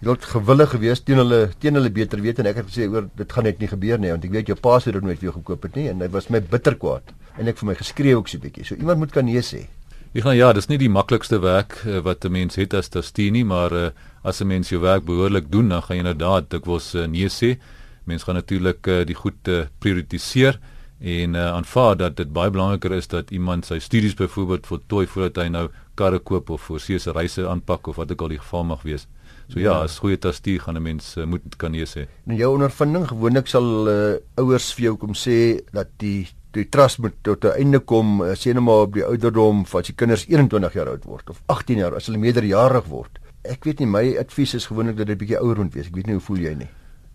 heeltemal 0.00 0.32
gewillig 0.32 0.70
geweest 0.70 1.04
teen 1.06 1.18
hulle 1.18 1.40
teen 1.58 1.74
hulle 1.74 1.90
beter 1.90 2.20
weet 2.22 2.38
en 2.38 2.46
ek 2.46 2.56
het 2.56 2.68
gesê 2.70 2.86
oor 2.88 3.08
dit 3.18 3.32
gaan 3.32 3.44
net 3.44 3.58
nie 3.58 3.68
gebeur 3.68 3.98
nie 3.98 4.10
want 4.10 4.24
ek 4.24 4.30
weet 4.30 4.48
jou 4.48 4.56
pa 4.56 4.78
sou 4.78 4.92
dit 4.92 5.02
nooit 5.02 5.18
vir 5.18 5.30
jou 5.30 5.34
gekoop 5.40 5.62
het 5.62 5.76
nie 5.76 5.88
en 5.90 6.00
hy 6.00 6.08
was 6.08 6.30
my 6.30 6.40
bitter 6.40 6.76
kwaad 6.78 7.10
en 7.38 7.50
ek 7.50 7.58
vir 7.58 7.70
my 7.70 7.74
geskree 7.78 8.14
ook 8.16 8.28
so 8.28 8.38
'n 8.38 8.42
bietjie. 8.42 8.64
So 8.64 8.74
iemand 8.74 8.98
moet 8.98 9.12
kan 9.12 9.24
nee 9.24 9.42
sê. 9.42 9.66
Ek 10.14 10.22
gaan 10.22 10.36
ja, 10.36 10.52
dis 10.52 10.68
nie 10.68 10.78
die 10.78 10.88
maklikste 10.88 11.38
werk 11.40 11.82
uh, 11.86 12.00
wat 12.00 12.24
'n 12.24 12.32
mens 12.32 12.56
het 12.56 12.74
as 12.74 12.88
trustee 12.88 13.30
nie, 13.30 13.44
maar 13.44 13.72
uh, 13.72 13.90
as 14.24 14.40
'n 14.40 14.46
mens 14.46 14.68
jou 14.68 14.80
werk 14.80 15.04
behoorlik 15.04 15.50
doen, 15.50 15.68
dan 15.68 15.82
gaan 15.82 15.96
jy 15.96 16.02
inderdaad 16.02 16.50
dikwels 16.50 16.94
uh, 16.94 17.06
nee 17.06 17.28
sê. 17.28 17.58
Mens 18.04 18.22
gaan 18.22 18.34
natuurlik 18.34 18.86
uh, 18.86 19.04
die 19.04 19.14
goed 19.14 19.48
uh, 19.48 19.66
prioritiseer 19.78 20.58
en 21.00 21.34
uh, 21.34 21.52
aanvaar 21.52 21.96
dat 21.96 22.16
dit 22.16 22.32
baie 22.32 22.50
belangriker 22.50 22.92
is 22.92 23.06
dat 23.06 23.30
iemand 23.30 23.66
sy 23.66 23.78
studies 23.78 24.14
byvoorbeeld 24.14 24.66
voltooi 24.66 25.06
voordat 25.06 25.44
hy 25.44 25.48
nou 25.48 25.68
karre 25.94 26.18
koop 26.18 26.50
of 26.50 26.62
voorsee 26.62 26.98
se 26.98 27.12
reise 27.12 27.48
aanpak 27.48 27.86
of 27.86 27.96
wat 27.96 28.10
ook 28.10 28.22
al 28.22 28.28
die 28.28 28.38
geval 28.38 28.64
mag 28.64 28.82
wees. 28.82 29.06
So 29.48 29.60
ja, 29.60 29.78
as 29.80 29.96
goeie 30.02 30.18
tastuur 30.20 30.60
gaan 30.60 30.76
'n 30.76 30.82
mens 30.82 31.16
uh, 31.16 31.24
moet 31.24 31.56
kan 31.56 31.72
nee 31.72 31.86
sê. 31.86 32.06
In 32.26 32.36
jou 32.36 32.52
ondervinding 32.52 33.08
gewoonlik 33.08 33.46
sal 33.48 33.88
uh, 33.88 34.16
ouers 34.36 34.74
vir 34.74 34.84
jou 34.84 34.96
kom 34.96 35.14
sê 35.14 35.64
dat 35.72 35.88
die 35.96 36.28
die 36.52 36.68
trust 36.68 36.98
moet 36.98 37.14
tot 37.22 37.44
'n 37.44 37.56
einde 37.56 37.78
kom, 37.80 38.20
uh, 38.22 38.34
sê 38.36 38.52
net 38.52 38.62
maar 38.62 38.84
op 38.88 38.92
die 38.92 39.04
ouderdom 39.04 39.64
van 39.66 39.80
as 39.80 39.86
die 39.86 39.94
kinders 39.94 40.26
21 40.28 40.72
jaar 40.72 40.88
oud 40.88 41.04
word 41.04 41.30
of 41.30 41.40
18 41.46 41.78
jaar 41.78 41.94
as 41.94 42.06
hulle 42.06 42.18
meerderjarig 42.18 42.84
word. 42.84 43.18
Ek 43.44 43.64
weet 43.64 43.78
nie 43.80 43.86
my 43.86 44.16
advies 44.18 44.54
is 44.54 44.66
gewoonlik 44.66 44.96
dat 44.96 45.06
dit 45.06 45.16
'n 45.16 45.18
bietjie 45.18 45.40
ouer 45.40 45.56
moet 45.56 45.74
wees. 45.74 45.86
Ek 45.86 45.94
weet 45.94 46.06
nie 46.06 46.14
hoe 46.14 46.26
voel 46.28 46.38
jy 46.38 46.54
nie. 46.54 46.68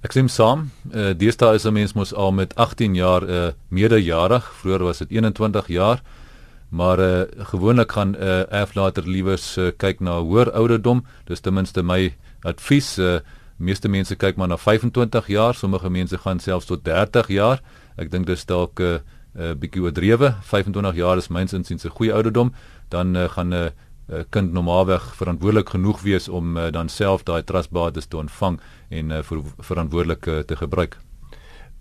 Ek 0.03 0.12
sê 0.13 0.27
saam, 0.27 0.71
uh, 0.91 1.13
deesdae 1.13 1.56
is 1.56 1.65
'n 1.65 1.74
mens 1.74 1.94
mos 1.94 2.13
al 2.13 2.31
met 2.31 2.56
18 2.56 2.95
jaar 2.95 3.24
uh, 3.24 3.51
meerderjarig, 3.69 4.44
vroeër 4.62 4.83
was 4.83 4.97
dit 4.97 5.12
21 5.12 5.68
jaar. 5.68 6.01
Maar 6.74 7.00
uh, 7.00 7.22
gewoonlik 7.54 7.92
gaan 7.92 8.12
'n 8.12 8.16
uh, 8.18 8.52
erflater 8.52 9.06
liewers 9.08 9.58
uh, 9.58 9.72
kyk 9.78 10.00
na 10.00 10.18
hoër 10.20 10.52
ouderdom. 10.52 11.06
Dis 11.25 11.40
ten 11.40 11.54
minste 11.54 11.84
my 11.84 12.16
advies. 12.42 12.98
Uh, 12.98 13.20
meeste 13.58 13.88
mense 13.88 14.16
kyk 14.16 14.36
maar 14.36 14.48
na 14.48 14.58
25 14.58 15.28
jaar, 15.28 15.54
sommige 15.54 15.90
mense 15.90 16.18
gaan 16.18 16.40
selfs 16.40 16.66
tot 16.66 16.84
30 16.84 17.28
jaar. 17.28 17.62
Ek 17.96 18.12
dink 18.12 18.25
dis 18.25 18.46
dalk 18.46 18.80
'n 18.80 18.84
uh, 18.84 19.00
uh, 19.40 19.54
bietjie 19.54 19.81
oordrewe. 19.81 20.36
25 20.42 20.96
jaar 20.96 21.18
is 21.18 21.28
myns 21.28 21.54
insiens 21.54 21.86
'n 21.86 21.90
goeie 21.90 22.14
ouderdom. 22.14 22.54
Dan 22.90 23.16
uh, 23.16 23.30
gaan 23.30 23.50
'n 23.50 23.54
uh, 23.54 23.69
uh, 24.10 24.24
kind 24.30 24.54
normaalweg 24.54 25.16
verantwoordelik 25.16 25.69
genoeg 25.69 26.02
wees 26.02 26.30
om 26.30 26.58
uh, 26.58 26.72
dan 26.72 26.90
self 26.90 27.24
daai 27.24 27.44
trustbates 27.44 28.08
te 28.08 28.18
ontvang 28.18 28.60
en 28.90 29.12
uh, 29.12 29.22
ver 29.24 29.42
verantwoordelik 29.60 30.26
uh, 30.26 30.40
te 30.40 30.56
gebruik. 30.56 30.98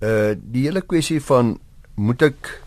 Uh 0.02 0.34
die 0.36 0.66
hele 0.66 0.80
kwessie 0.80 1.20
van 1.22 1.58
moet 1.94 2.22
ek 2.22 2.62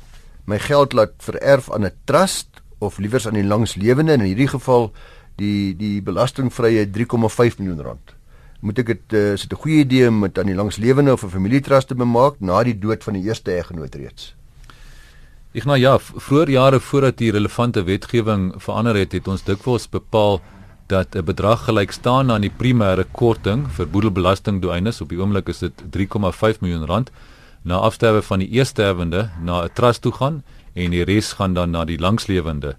my 0.46 0.60
geld 0.60 0.94
laat 0.94 1.14
vererf 1.18 1.72
aan 1.72 1.86
'n 1.86 1.98
trust 2.06 2.62
of 2.80 2.98
liewers 2.98 3.28
aan 3.28 3.34
die 3.40 3.44
langslewende 3.44 4.12
en 4.12 4.22
in 4.22 4.32
hierdie 4.34 4.48
geval 4.48 4.92
die 5.36 5.76
die 5.76 6.02
belastingvrye 6.02 6.86
3,5 6.92 7.60
miljoen 7.60 7.82
rand. 7.82 8.16
Moet 8.62 8.80
ek 8.80 8.88
dit 8.88 9.14
uh, 9.14 9.34
is 9.34 9.42
dit 9.42 9.54
'n 9.54 9.62
goeie 9.62 9.84
idee 9.84 10.08
om 10.08 10.22
dit 10.22 10.40
aan 10.40 10.52
die 10.52 10.56
langslewende 10.56 11.14
of 11.14 11.24
'n 11.24 11.30
familietrust 11.30 11.88
te 11.88 11.96
bemaak 11.96 12.40
na 12.40 12.64
die 12.64 12.80
dood 12.80 13.04
van 13.04 13.14
die 13.14 13.24
eerste 13.24 13.52
eggenoot 13.52 13.96
reeds? 13.96 14.36
Ek 15.54 15.66
nou 15.66 15.78
ja, 15.78 15.98
vroeër 16.00 16.50
jare 16.50 16.80
voordat 16.80 17.18
die 17.18 17.32
relevante 17.32 17.84
wetgewing 17.84 18.54
verander 18.58 18.96
het, 18.96 19.12
het 19.12 19.28
ons 19.28 19.44
dikwels 19.44 19.88
bepaal 19.88 20.42
dat 20.88 21.16
'n 21.16 21.24
bedrag 21.24 21.64
gelyk 21.66 21.92
staan 21.92 22.32
aan 22.32 22.42
die 22.42 22.52
primêre 22.52 23.06
korting 23.12 23.68
vir 23.72 23.88
boedelbelasting 23.88 24.62
doenes 24.62 25.02
op 25.02 25.10
die 25.10 25.18
oomblik 25.20 25.50
is 25.50 25.60
dit 25.60 25.74
3,5 25.92 26.60
miljoen 26.60 26.86
rand 26.86 27.12
na 27.66 27.82
afsterwe 27.82 28.22
van 28.22 28.44
die 28.44 28.50
eersterwende 28.54 29.30
na 29.42 29.64
'n 29.64 29.74
trust 29.74 30.02
toe 30.02 30.12
gaan 30.12 30.44
en 30.74 30.92
die 30.92 31.04
res 31.04 31.34
gaan 31.34 31.54
dan 31.54 31.72
na 31.72 31.86
die 31.86 32.00
langslewende. 32.00 32.76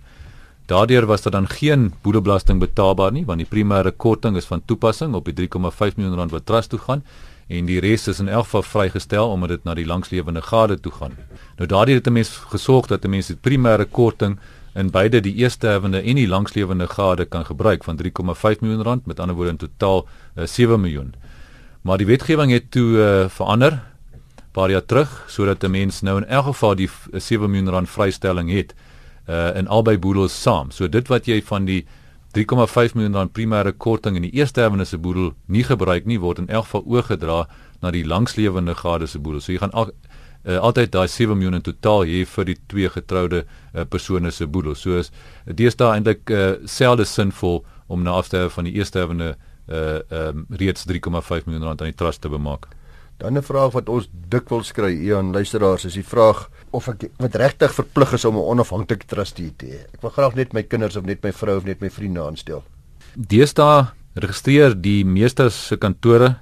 Daardeur 0.67 1.07
was 1.07 1.23
daar 1.23 1.33
dan 1.33 1.49
geen 1.49 1.95
boedelbelasting 2.03 2.61
betaalbaar 2.61 3.13
nie 3.13 3.25
want 3.25 3.39
die 3.39 3.49
primêre 3.49 3.93
korting 3.97 4.37
is 4.37 4.45
van 4.45 4.63
toepassing 4.65 5.15
op 5.15 5.25
die 5.25 5.35
3,5 5.35 5.97
miljoen 5.97 6.17
rand 6.17 6.31
wat 6.31 6.47
trust 6.47 6.71
toe 6.71 6.79
gaan 6.79 7.03
en 7.47 7.67
die 7.67 7.81
res 7.81 8.09
is 8.09 8.19
in 8.19 8.29
elk 8.29 8.45
geval 8.45 8.63
vrygestel 8.63 9.31
omdat 9.31 9.49
dit 9.49 9.65
na 9.65 9.75
die 9.75 9.87
langslewende 9.87 10.43
gade 10.43 10.81
toe 10.81 10.93
gaan. 10.93 11.13
Nou 11.57 11.69
daardie 11.69 11.95
het 11.95 12.07
'n 12.07 12.13
mens 12.13 12.29
gesorg 12.29 12.87
dat 12.87 13.05
'n 13.05 13.11
mens 13.11 13.27
die 13.27 13.37
primêre 13.37 13.87
korting 13.91 14.39
in 14.75 14.91
beide 14.91 15.21
die 15.21 15.35
eersterwende 15.35 16.01
en 16.01 16.15
die 16.15 16.29
langslewende 16.29 16.87
gade 16.87 17.25
kan 17.25 17.45
gebruik 17.45 17.85
van 17.85 17.97
3,5 17.97 18.61
miljoen 18.61 18.83
rand 18.83 19.07
met 19.07 19.21
ander 19.21 19.37
woorde 19.37 19.51
in 19.51 19.57
totaal 19.57 20.07
uh, 20.35 20.43
eh, 20.43 20.49
7 20.49 20.81
miljoen. 20.81 21.15
Maar 21.83 21.99
die 21.99 22.07
wetgewing 22.07 22.53
het 22.53 22.71
toe 22.71 22.91
uh, 22.97 23.29
verander 23.29 23.83
paar 24.57 24.73
jaar 24.73 24.85
terug 24.85 25.13
sodat 25.29 25.65
'n 25.65 25.71
mens 25.71 26.01
nou 26.03 26.17
in 26.17 26.29
elk 26.29 26.47
geval 26.47 26.75
die 26.75 26.91
7 27.13 27.51
miljoen 27.51 27.71
rand 27.71 27.91
vrystelling 27.91 28.51
het 28.51 28.75
uh 29.29 29.57
in 29.57 29.69
albei 29.69 29.99
boedels 29.99 30.43
saam. 30.43 30.71
So 30.71 30.89
dit 30.89 31.09
wat 31.09 31.27
jy 31.27 31.43
van 31.43 31.65
die 31.65 31.85
3,5 32.37 32.95
miljoen 32.95 33.15
rand 33.15 33.33
primêre 33.33 33.73
korting 33.73 34.17
in 34.17 34.23
die 34.23 34.35
eerste 34.37 34.61
erwende 34.61 34.85
se 34.85 34.99
boedel 34.99 35.33
nie 35.47 35.65
gebruik 35.65 36.05
nie 36.07 36.19
word 36.21 36.39
in 36.39 36.49
elk 36.49 36.65
geval 36.65 36.85
oorgedra 36.87 37.47
na 37.83 37.91
die 37.91 38.05
langslewende 38.05 38.75
gade 38.75 39.07
se 39.07 39.19
boedel. 39.19 39.41
So 39.41 39.53
jy 39.53 39.59
gaan 39.59 39.73
al, 39.73 39.91
uh, 40.45 40.59
altyd 40.59 40.93
daai 40.93 41.09
7 41.09 41.37
miljoen 41.37 41.55
in 41.55 41.63
totaal 41.63 42.05
hê 42.05 42.25
vir 42.27 42.45
die 42.45 42.57
twee 42.69 42.89
getroude 42.89 43.45
uh, 43.45 43.85
persone 43.85 44.31
se 44.31 44.47
boedel. 44.47 44.75
So 44.75 44.99
is 44.99 45.11
deesdae 45.45 45.95
eintlik 45.95 46.31
uh, 46.31 46.55
selde 46.65 47.05
sinvol 47.05 47.65
om 47.89 48.03
na 48.03 48.19
afsterwe 48.21 48.51
van 48.51 48.65
die 48.65 48.77
eerste 48.79 49.01
erwende 49.01 49.37
uh 49.67 49.99
um, 50.15 50.45
reeds 50.51 50.85
3,5 50.87 51.47
miljoen 51.47 51.65
rand 51.65 51.81
aan 51.83 51.91
die 51.91 51.99
trust 51.99 52.21
te 52.23 52.29
bemaak. 52.31 52.69
Dan 53.17 53.37
'n 53.37 53.43
vraag 53.43 53.73
wat 53.73 53.89
ons 53.89 54.09
dikwels 54.29 54.73
kry 54.73 54.93
aan 55.15 55.33
luisteraars 55.33 55.85
is 55.85 55.95
die 55.95 56.05
vraag 56.05 56.51
of 56.71 56.89
ek 56.89 57.09
wat 57.17 57.35
regtig 57.35 57.73
verplig 57.75 58.13
is 58.13 58.25
om 58.25 58.37
'n 58.37 58.49
onafhanklike 58.53 59.07
trustee 59.07 59.53
te 59.57 59.67
hê. 59.67 59.81
Ek 59.95 60.01
wil 60.03 60.11
graag 60.11 60.35
net 60.35 60.53
my 60.53 60.63
kinders 60.63 60.97
of 60.97 61.05
net 61.05 61.23
my 61.23 61.33
vrou 61.33 61.57
of 61.57 61.65
net 61.65 61.81
my 61.81 61.91
vriende 61.91 62.21
aanstel. 62.21 62.63
Deesdae 63.15 63.87
registreer 64.15 64.75
die 64.75 65.05
meeste 65.05 65.51
se 65.51 65.77
kantore 65.77 66.37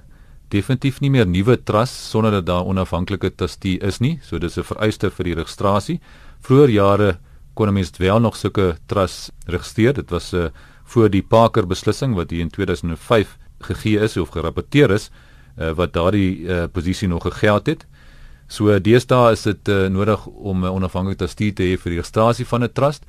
definitief 0.49 0.99
nie 1.01 1.09
meer 1.09 1.27
nuwe 1.27 1.63
trusts 1.63 2.09
sonder 2.09 2.31
dat 2.31 2.45
daar 2.45 2.65
onafhanklike 2.65 3.35
trustee 3.35 3.79
is 3.79 3.99
nie. 3.99 4.19
So 4.21 4.37
dis 4.37 4.57
'n 4.57 4.63
vereiste 4.63 5.09
vir 5.09 5.23
die 5.23 5.35
registrasie. 5.35 5.99
Vroeger 6.41 6.69
jare 6.69 7.17
kon 7.53 7.67
'n 7.69 7.73
mens 7.73 7.91
wel 7.97 8.19
nog 8.19 8.35
sulke 8.35 8.77
trusts 8.87 9.31
registreer. 9.47 9.93
Dit 9.93 10.09
was 10.09 10.33
'n 10.33 10.37
uh, 10.37 10.49
voor 10.83 11.09
die 11.09 11.23
Parker 11.23 11.65
beslissing 11.67 12.15
wat 12.15 12.29
hier 12.29 12.41
in 12.41 12.49
2005 12.49 13.37
gegee 13.61 13.99
is 13.99 14.17
of 14.17 14.29
gerapporteer 14.29 14.91
is 14.91 15.09
uh, 15.57 15.71
wat 15.71 15.93
daardie 15.93 16.39
uh, 16.39 16.63
posisie 16.71 17.07
nog 17.07 17.23
gegeld 17.23 17.65
het. 17.67 17.85
So 18.47 18.79
deesdae 18.79 19.31
is 19.31 19.41
dit 19.41 19.67
uh, 19.67 19.87
nodig 19.87 20.25
om 20.25 20.59
'n 20.59 20.63
uh, 20.63 20.73
onafhanklike 20.73 21.17
trustee 21.17 21.53
te 21.53 21.63
hê 21.63 21.77
vir 21.77 21.91
die 21.91 21.99
registrasie 21.99 22.45
van 22.45 22.63
'n 22.63 22.73
trust 22.73 23.03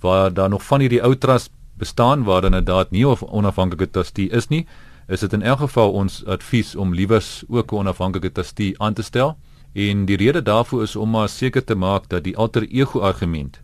waar 0.00 0.34
daar 0.34 0.48
nog 0.48 0.62
van 0.62 0.80
hierdie 0.80 1.02
ou 1.02 1.14
trust 1.16 1.50
bestaan 1.78 2.24
waar 2.24 2.40
dan 2.40 2.54
inderdaad 2.54 2.90
nie 2.90 3.06
'n 3.06 3.16
onafhanklike 3.30 3.90
trustee 3.90 4.28
is 4.28 4.48
nie. 4.48 4.66
Is 5.08 5.20
dit 5.20 5.32
in 5.32 5.42
elk 5.42 5.58
geval 5.58 5.92
ons 5.92 6.24
advies 6.26 6.76
om 6.76 6.94
liewers 6.94 7.44
ook 7.48 7.72
'n 7.72 7.76
onafhanklike 7.76 8.32
trustee 8.32 8.74
aan 8.80 8.94
te 8.94 9.02
stel 9.02 9.36
En 9.72 10.04
die 10.04 10.16
rede 10.16 10.42
daarvoor 10.42 10.82
is 10.82 10.96
om 10.96 11.10
maar 11.10 11.28
seker 11.28 11.64
te 11.64 11.74
maak 11.74 12.08
dat 12.08 12.24
die 12.24 12.36
alter 12.36 12.68
ego 12.68 13.00
argument 13.00 13.60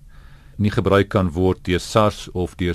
nie 0.56 0.70
gebruik 0.70 1.08
kan 1.08 1.30
word 1.30 1.60
deur 1.68 1.80
SARS 1.80 2.30
of 2.32 2.54
deur 2.56 2.74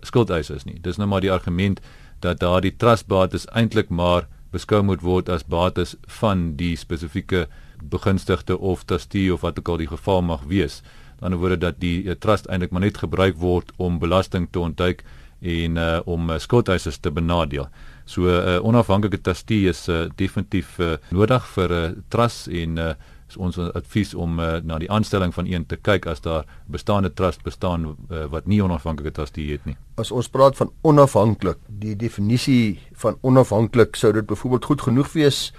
skuldeisers 0.00 0.64
nie. 0.64 0.78
Dis 0.80 0.96
nou 0.96 1.08
maar 1.08 1.20
die 1.20 1.32
argument 1.32 1.80
dat 2.20 2.38
daardie 2.40 2.76
trustbates 2.76 3.46
eintlik 3.52 3.88
maar 3.88 4.28
beskou 4.52 4.82
moet 4.82 5.02
word 5.02 5.28
as 5.28 5.44
bates 5.44 5.96
van 6.20 6.56
die 6.56 6.76
spesifieke 6.76 7.46
begunstigde 7.82 8.58
of 8.58 8.84
trustee 8.84 9.32
of 9.32 9.40
wat 9.40 9.58
ook 9.58 9.68
al 9.68 9.76
die 9.76 9.90
geval 9.90 10.22
mag 10.22 10.42
wees. 10.48 10.82
Aan 10.82 11.18
die 11.18 11.24
ander 11.26 11.38
woorde 11.38 11.58
dat 11.58 11.80
die 11.80 12.04
uh, 12.04 12.14
trust 12.14 12.46
eintlik 12.46 12.70
maar 12.70 12.86
net 12.86 12.98
gebruik 12.98 13.36
word 13.36 13.72
om 13.76 13.98
belasting 13.98 14.48
te 14.50 14.60
ontduik 14.60 15.04
en 15.40 15.76
uh, 15.76 16.00
om 16.04 16.30
uh, 16.30 16.38
skuldeisers 16.38 16.98
te 16.98 17.10
benadeel. 17.10 17.68
So 18.06 18.22
'n 18.22 18.48
uh, 18.48 18.64
onafhanklike 18.64 19.20
trustee 19.20 19.68
is 19.68 19.88
uh, 19.88 20.08
definitief 20.16 20.78
uh, 20.78 20.96
nodig 21.10 21.46
vir 21.54 21.68
'n 21.70 21.92
uh, 21.92 22.02
trust 22.08 22.48
en 22.48 22.78
uh, 22.78 22.94
is 23.28 23.36
ons 23.36 23.58
advies 23.58 24.14
om 24.14 24.40
uh, 24.40 24.58
na 24.64 24.78
die 24.78 24.90
aanstelling 24.90 25.34
van 25.34 25.46
een 25.46 25.66
te 25.68 25.76
kyk 25.76 26.06
as 26.06 26.20
daar 26.24 26.46
bestaande 26.66 27.10
trust 27.14 27.42
bestaan 27.44 27.84
uh, 27.86 28.24
wat 28.32 28.46
nie 28.46 28.62
onafhanklike 28.64 29.12
trustee 29.12 29.52
het 29.52 29.64
nie. 29.68 29.76
As 30.00 30.10
ons 30.10 30.28
praat 30.32 30.56
van 30.56 30.72
onafhanklik, 30.82 31.60
die 31.68 31.96
definisie 31.96 32.80
van 32.92 33.18
onafhanklik 33.22 33.96
sou 33.96 34.12
dit 34.12 34.26
byvoorbeeld 34.26 34.64
goed 34.64 34.82
genoeg 34.88 35.12
wees 35.12 35.52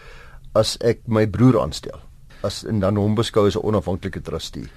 as 0.57 0.77
ek 0.81 1.05
my 1.07 1.27
broer 1.29 1.59
aanstel 1.61 1.99
as 2.43 2.63
en 2.63 2.79
dan 2.79 2.97
hom 2.97 3.15
beskou 3.15 3.47
as 3.47 3.55
'n 3.55 3.65
onafhanklike 3.65 4.21
trustee. 4.21 4.67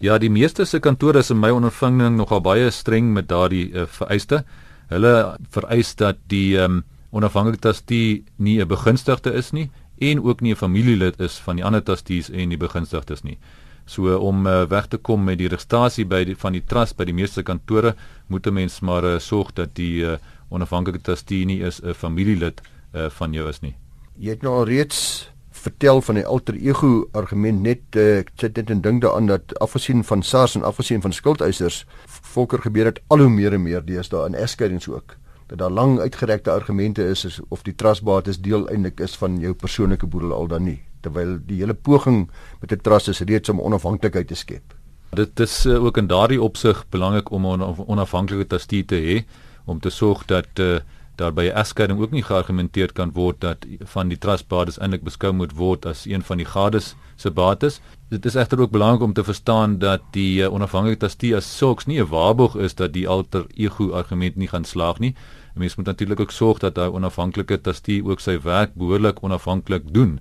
Ja, 0.00 0.18
die 0.18 0.30
meeste 0.30 0.64
se 0.64 0.80
kantore 0.80 1.18
is 1.18 1.30
in 1.30 1.40
my 1.40 1.50
ondervinding 1.50 2.16
nogal 2.16 2.40
baie 2.40 2.70
streng 2.70 3.12
met 3.12 3.28
daardie 3.28 3.70
uh, 3.70 3.86
vereiste. 3.86 4.44
Hulle 4.88 5.36
vereis 5.50 5.94
dat 5.94 6.16
die 6.26 6.58
um, 6.58 6.82
onafhanklike 7.12 7.60
trustee 7.60 8.24
nie 8.36 8.60
'n 8.60 8.68
begunstigde 8.68 9.32
is 9.32 9.52
nie 9.52 9.70
en 10.10 10.22
ook 10.22 10.40
nie 10.40 10.52
'n 10.52 10.56
familielid 10.56 11.20
is 11.20 11.38
van 11.38 11.56
die 11.56 11.64
ander 11.64 11.82
trustees 11.82 12.30
en 12.30 12.48
die 12.48 12.58
begunstigdes 12.58 13.22
nie. 13.22 13.38
So 13.84 14.16
om 14.18 14.46
uh, 14.46 14.62
weg 14.68 14.86
te 14.86 14.96
kom 14.96 15.24
met 15.24 15.38
die 15.38 15.48
registrasie 15.48 16.04
by 16.04 16.24
die 16.24 16.36
van 16.36 16.52
die 16.52 16.62
trust 16.66 16.96
by 16.96 17.04
die 17.04 17.14
meeste 17.14 17.42
kantore, 17.42 17.94
moet 18.28 18.46
'n 18.46 18.54
mens 18.54 18.80
maar 18.80 19.04
uh, 19.04 19.18
sorg 19.18 19.52
dat 19.52 19.74
die 19.74 20.04
uh, 20.04 20.16
onafhanklike 20.50 21.00
trustee 21.00 21.44
nie 21.44 21.60
is 21.60 21.80
'n 21.82 21.94
familielid 21.94 22.60
uh, 22.94 23.10
van 23.10 23.32
jou 23.32 23.48
is 23.48 23.60
nie. 23.60 23.74
Jy 24.18 24.30
het 24.30 24.42
nou 24.42 24.64
reeds 24.64 25.30
vertel 25.50 26.00
van 26.00 26.14
die 26.14 26.26
alter 26.26 26.54
ego 26.54 27.08
argument 27.12 27.62
net 27.62 27.96
uh, 27.96 28.18
ek 28.18 28.30
sit 28.40 28.56
net 28.56 28.70
en 28.70 28.80
dink 28.80 29.02
daaraan 29.02 29.26
dat 29.26 29.58
afgesien 29.58 30.04
van 30.04 30.22
SARS 30.22 30.54
en 30.54 30.62
afgesien 30.62 31.02
van 31.02 31.12
skuldeisers 31.12 31.84
volker 32.06 32.58
gebeur 32.58 32.84
dit 32.84 33.02
al 33.08 33.18
hoe 33.18 33.30
meer 33.30 33.52
en 33.52 33.62
meer 33.62 33.84
deesdae 33.84 34.26
in 34.26 34.34
egskeidings 34.34 34.88
ook 34.88 35.16
dat 35.46 35.58
daar 35.58 35.70
lang 35.70 35.98
uitgerekte 36.00 36.50
argumente 36.50 37.04
is, 37.08 37.24
is 37.24 37.40
of 37.48 37.62
die 37.62 37.74
trustbates 37.74 38.40
deel 38.40 38.68
eintlik 38.68 39.00
is 39.00 39.16
van 39.16 39.38
jou 39.38 39.54
persoonlike 39.54 40.06
boedel 40.06 40.32
al 40.32 40.46
dan 40.46 40.62
nie 40.62 40.80
terwyl 41.02 41.38
die 41.46 41.58
hele 41.62 41.74
poging 41.74 42.30
met 42.60 42.72
'n 42.72 42.80
trust 42.82 43.08
is 43.08 43.20
reeds 43.20 43.48
om 43.48 43.60
onafhanklikheid 43.60 44.28
te 44.28 44.34
skep. 44.34 44.74
Dit 45.10 45.40
is 45.40 45.66
uh, 45.66 45.84
ook 45.84 45.96
in 45.96 46.06
daardie 46.06 46.42
opsig 46.42 46.84
belangrik 46.88 47.30
om 47.30 47.46
'n 47.46 47.74
onafhanklike 47.86 48.46
trustee 48.46 48.84
te 48.84 48.96
hê 48.96 49.24
om 49.64 49.80
te 49.80 49.90
sorg 49.90 50.24
dat 50.24 50.58
uh, 50.58 50.78
daar 51.16 51.32
by 51.32 51.42
'n 51.42 51.56
egskeiding 51.56 52.00
ook 52.00 52.10
nie 52.10 52.22
geargumenteer 52.22 52.92
kan 52.92 53.12
word 53.12 53.40
dat 53.40 53.66
van 53.94 54.08
die 54.08 54.18
trustbates 54.18 54.78
eintlik 54.78 55.02
beskou 55.02 55.32
moet 55.32 55.52
word 55.52 55.86
as 55.86 56.06
een 56.06 56.22
van 56.22 56.36
die 56.36 56.46
gades 56.46 56.94
se 57.16 57.30
bates. 57.30 57.80
Dit 58.12 58.26
is 58.28 58.34
egter 58.34 58.60
ook 58.60 58.70
belangrik 58.70 59.02
om 59.02 59.12
te 59.12 59.24
verstaan 59.24 59.78
dat 59.78 60.02
die 60.12 60.42
uh, 60.44 60.52
onafhanklike 60.52 60.98
trustee 61.00 61.36
as 61.36 61.46
sulks 61.56 61.86
nie 61.88 62.00
'n 62.00 62.08
waarborg 62.08 62.54
is 62.54 62.74
dat 62.74 62.92
die 62.92 63.08
alter 63.08 63.46
ego 63.56 63.92
argument 63.92 64.36
nie 64.36 64.48
gaan 64.48 64.64
slaag 64.64 64.98
nie. 64.98 65.14
Mens 65.54 65.76
moet 65.76 65.86
natuurlik 65.86 66.20
ook 66.20 66.30
sorg 66.30 66.58
dat 66.58 66.76
hy 66.76 66.82
onafhanklike 66.92 67.60
trustee 67.60 68.04
ook 68.04 68.20
sy 68.20 68.36
werk 68.42 68.74
behoorlik 68.74 69.22
onafhanklik 69.22 69.94
doen 69.94 70.20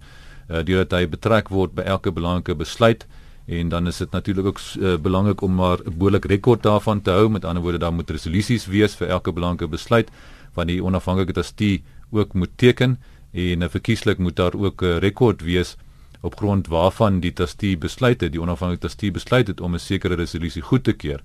uh, 0.50 0.64
deurdat 0.64 0.92
hy 1.00 1.08
betrek 1.08 1.50
word 1.50 1.76
by 1.76 1.82
elke 1.82 2.12
belangrike 2.12 2.56
besluit. 2.56 3.08
En 3.46 3.70
dan 3.70 3.88
is 3.88 3.98
dit 3.98 4.12
natuurlik 4.12 4.46
ook 4.46 4.60
uh, 4.80 4.98
belangrik 4.98 5.42
om 5.42 5.56
maar 5.56 5.78
'n 5.84 5.98
behoorlik 5.98 6.26
rekord 6.26 6.64
daarvan 6.64 7.02
te 7.02 7.12
hou. 7.12 7.30
Met 7.30 7.46
ander 7.46 7.64
woorde 7.64 7.78
daar 7.78 7.94
moet 7.94 8.10
resolusies 8.10 8.66
wees 8.66 8.96
vir 8.96 9.08
elke 9.08 9.32
belangrike 9.32 9.68
besluit 9.68 10.10
van 10.52 10.68
die 10.68 10.84
onafhanklike 10.84 11.34
trustee 11.34 11.84
ook 12.12 12.34
moet 12.34 12.52
teken. 12.56 13.00
En 13.32 13.62
uh, 13.62 13.70
verkieslik 13.70 14.18
moet 14.18 14.36
daar 14.36 14.56
ook 14.56 14.82
'n 14.82 14.86
uh, 14.86 14.98
rekord 14.98 15.42
wees 15.42 15.78
op 16.22 16.38
grond 16.38 16.68
waarvan 16.68 17.20
die 17.20 17.34
trustee 17.34 17.78
besluit 17.78 18.22
het 18.22 18.32
die 18.32 18.42
onafhanklike 18.42 18.82
trustee 18.82 19.12
besluit 19.12 19.48
het 19.48 19.62
om 19.62 19.74
'n 19.74 19.80
sekere 19.80 20.16
resolusie 20.16 20.62
goed 20.62 20.84
te 20.84 20.94
keur. 20.94 21.22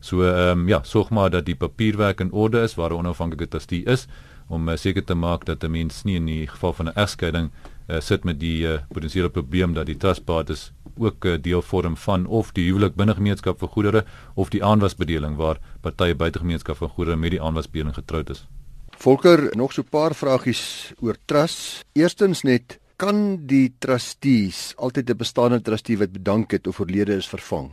So 0.00 0.22
ehm 0.22 0.58
um, 0.58 0.68
ja, 0.68 0.82
sorg 0.82 1.10
maar 1.10 1.30
dat 1.30 1.44
die 1.44 1.54
papierwerk 1.54 2.20
in 2.20 2.32
orde 2.32 2.62
is 2.62 2.74
waar 2.74 2.90
'n 2.90 2.98
onafhanklike 2.98 3.48
trustee 3.48 3.84
is 3.84 4.06
om 4.48 4.68
uh, 4.68 4.76
seker 4.76 5.04
te 5.04 5.14
maak 5.14 5.44
dat 5.44 5.64
'n 5.64 5.70
mens 5.70 6.02
nie 6.02 6.16
in 6.16 6.26
die 6.26 6.46
geval 6.46 6.72
van 6.72 6.86
'n 6.86 6.94
egskeiding 6.94 7.50
uh, 7.88 8.00
sit 8.00 8.24
met 8.24 8.40
die 8.40 8.66
uh, 8.66 8.78
potensiële 8.88 9.30
probleem 9.30 9.74
dat 9.74 9.86
die 9.86 9.96
trustbates 9.96 10.72
ook 10.98 11.24
'n 11.24 11.28
uh, 11.28 11.42
deel 11.42 11.62
vorm 11.62 11.96
van 11.96 12.26
of 12.26 12.52
die 12.52 12.64
huwelik 12.64 12.94
binne 12.94 13.14
gemeenskap 13.14 13.58
vir 13.58 13.68
goedere 13.68 14.04
of 14.34 14.48
die 14.48 14.64
aanwasbedeling 14.64 15.36
waar 15.36 15.58
partye 15.80 16.14
buite 16.14 16.38
gemeenskap 16.38 16.76
van 16.76 16.88
goedere 16.88 17.16
met 17.16 17.30
die 17.30 17.42
aanwasbedeling 17.42 17.94
getroud 17.94 18.30
is. 18.30 18.46
Volker, 18.90 19.56
nog 19.56 19.72
so 19.72 19.82
'n 19.82 19.88
paar 19.90 20.14
vragies 20.14 20.92
oor 21.00 21.16
trust. 21.24 21.84
Eerstens 21.92 22.42
net 22.42 22.78
kan 23.00 23.46
die 23.48 23.72
trustees 23.80 24.74
altyd 24.76 25.10
'n 25.10 25.16
bestaande 25.16 25.60
trustee 25.62 25.98
wat 25.98 26.12
bedank 26.12 26.50
het 26.52 26.66
of 26.66 26.80
oorlede 26.80 27.16
is 27.16 27.28
vervang? 27.28 27.70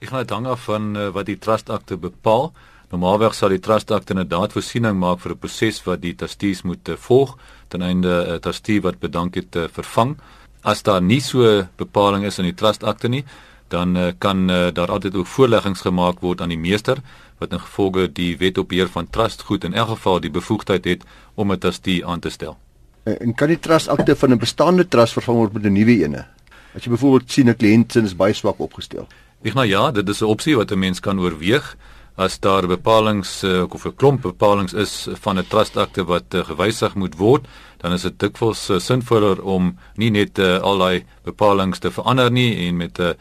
Ek 0.00 0.08
gaan 0.08 0.24
dit 0.24 0.30
hang 0.30 0.46
af 0.46 0.64
van 0.64 0.96
uh, 0.96 1.08
wat 1.08 1.26
die 1.26 1.38
trust 1.38 1.70
akte 1.70 1.96
bepaal. 1.96 2.52
Normaalweg 2.90 3.34
sal 3.34 3.48
die 3.48 3.60
trust 3.60 3.90
akte 3.90 4.12
inderdaad 4.14 4.52
voorsiening 4.52 4.98
maak 4.98 5.20
vir 5.20 5.32
'n 5.32 5.38
proses 5.38 5.84
wat 5.84 6.00
die 6.00 6.14
trustees 6.14 6.62
moet 6.62 6.88
uh, 6.88 6.96
volg 6.96 7.36
ten 7.68 7.82
einde 7.82 8.08
'n 8.08 8.34
uh, 8.34 8.38
trustee 8.40 8.80
wat 8.80 8.98
bedank 8.98 9.34
het 9.34 9.56
uh, 9.56 9.68
vervang. 9.68 10.16
As 10.62 10.82
daar 10.82 11.02
nie 11.02 11.20
so 11.20 11.66
bepaling 11.76 12.24
is 12.24 12.38
in 12.38 12.44
die 12.44 12.54
trust 12.54 12.82
akte 12.84 13.08
nie, 13.08 13.24
dan 13.68 13.96
uh, 13.96 14.12
kan 14.18 14.50
uh, 14.50 14.72
daar 14.72 14.90
altyd 14.90 15.14
ook 15.14 15.26
voorleggings 15.26 15.80
gemaak 15.80 16.20
word 16.20 16.40
aan 16.40 16.48
die 16.48 16.58
meester 16.68 16.96
wat 17.38 17.52
in 17.52 17.60
gevolge 17.60 18.12
die 18.12 18.36
wet 18.38 18.58
op 18.58 18.68
beheer 18.68 18.88
van 18.88 19.10
trust 19.10 19.42
goed 19.42 19.64
in 19.64 19.74
elk 19.74 19.88
geval 19.88 20.20
die 20.20 20.30
bevoegdheid 20.30 20.84
het 20.84 21.04
om 21.34 21.52
'n 21.52 21.58
trustee 21.58 22.06
aan 22.06 22.20
te 22.20 22.30
stel. 22.30 22.56
En, 23.04 23.18
en 23.18 23.34
kan 23.34 23.48
die 23.48 23.58
trust 23.58 23.88
akte 23.88 24.16
van 24.16 24.32
'n 24.32 24.38
bestaande 24.38 24.88
trust 24.88 25.12
vervang 25.12 25.38
word 25.38 25.52
met 25.52 25.64
'n 25.64 25.72
nuwe 25.72 26.04
ene? 26.04 26.26
As 26.74 26.84
jy 26.84 26.90
byvoorbeeld 26.90 27.30
sien 27.30 27.48
'n 27.48 27.56
kliënt 27.56 27.96
is 27.96 28.16
baie 28.16 28.32
swak 28.32 28.58
opgestel. 28.58 29.06
Ek 29.42 29.54
nou 29.54 29.66
ja, 29.66 29.90
dit 29.90 30.08
is 30.08 30.20
'n 30.22 30.24
opsie 30.24 30.56
wat 30.56 30.70
'n 30.70 30.78
mens 30.78 31.00
kan 31.00 31.18
oorweeg 31.18 31.76
as 32.16 32.38
daar 32.38 32.66
bepalinge 32.66 33.24
uh, 33.42 33.64
of 33.68 33.86
'n 33.86 33.96
klomp 33.96 34.22
bepalinge 34.22 34.76
is 34.76 35.08
van 35.20 35.38
'n 35.38 35.46
trust 35.48 35.76
akte 35.76 36.04
wat 36.04 36.34
uh, 36.34 36.44
gewysig 36.44 36.94
moet 36.94 37.16
word, 37.16 37.46
dan 37.78 37.92
is 37.92 38.02
dit 38.02 38.18
dikwels 38.18 38.70
uh, 38.70 38.78
sinvoller 38.78 39.42
om 39.42 39.78
nie 39.96 40.10
net 40.10 40.38
uh, 40.38 40.58
al 40.58 40.78
daai 40.78 41.04
bepalinge 41.24 41.78
te 41.78 41.90
verander 41.90 42.30
nie 42.30 42.68
en 42.68 42.76
met 42.76 42.98
'n 42.98 43.02
uh, 43.02 43.14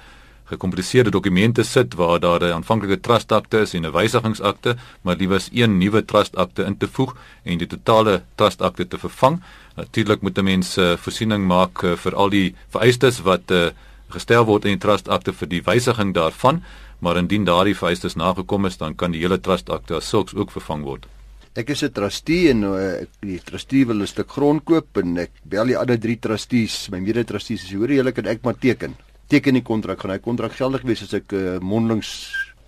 gekompliseerde 0.52 1.12
dokumente 1.12 1.64
sit 1.64 1.96
waar 2.00 2.20
daar 2.20 2.42
'n 2.44 2.54
aanvanklike 2.58 3.00
trust 3.00 3.32
akte 3.32 3.62
is 3.62 3.74
en 3.74 3.86
'n 3.86 3.92
wysigingsakte, 3.92 4.76
maar 5.02 5.16
liewers 5.16 5.50
een 5.52 5.78
nuwe 5.78 6.06
trust 6.06 6.36
akte 6.36 6.64
in 6.64 6.78
te 6.78 6.88
voeg 6.88 7.16
en 7.44 7.58
die 7.58 7.68
totale 7.68 8.24
trust 8.36 8.62
akte 8.62 8.88
te 8.88 8.98
vervang. 8.98 9.42
Natuurlik 9.76 10.22
moet 10.22 10.38
'n 10.38 10.44
mens 10.44 10.78
uh, 10.78 10.98
voorsiening 10.98 11.48
maak 11.48 11.84
uh, 11.84 11.96
vir 11.96 12.16
al 12.16 12.30
die 12.30 12.56
vereistes 12.70 13.22
wat 13.22 13.52
uh, 13.52 13.70
gestel 14.10 14.46
word 14.46 14.66
in 14.66 14.72
die 14.72 14.86
trust 14.88 15.08
akte 15.08 15.34
vir 15.34 15.48
die 15.48 15.64
wysiging 15.64 16.14
daarvan, 16.14 16.64
maar 17.00 17.18
indien 17.18 17.46
daardie 17.46 17.76
vereistes 17.76 18.16
nagekom 18.16 18.66
is, 18.66 18.78
dan 18.78 18.96
kan 18.96 19.12
die 19.12 19.22
hele 19.22 19.40
trust 19.40 19.70
akte 19.70 19.96
as 19.96 20.10
sulks 20.10 20.34
ook 20.34 20.52
vervang 20.52 20.84
word. 20.84 21.08
Ek 21.54 21.70
is 21.70 21.84
'n 21.84 21.92
trustee 21.92 22.50
en 22.50 22.64
uh, 22.64 23.04
die 23.20 23.40
trustee 23.44 23.86
wil 23.86 24.02
'n 24.02 24.08
stuk 24.08 24.30
grond 24.32 24.64
koop 24.64 24.98
en 24.98 25.18
ek 25.18 25.32
bel 25.44 25.66
die 25.66 25.78
ander 25.78 26.00
3 26.00 26.20
trustees, 26.20 26.90
my 26.90 27.00
mede-trustees, 27.00 27.68
sê 27.68 27.76
hoor 27.76 27.92
julle 27.92 28.12
kan 28.12 28.26
ek 28.26 28.44
maar 28.44 28.56
teken. 28.56 28.96
Teken 29.32 29.56
die 29.56 29.64
kontrak, 29.64 30.02
gaan 30.04 30.12
hy 30.12 30.20
kontrak 30.20 30.58
geldig 30.60 30.82
wees 30.84 31.06
as 31.06 31.14
ek 31.16 31.32
uh, 31.32 31.56
mondelings 31.64 32.10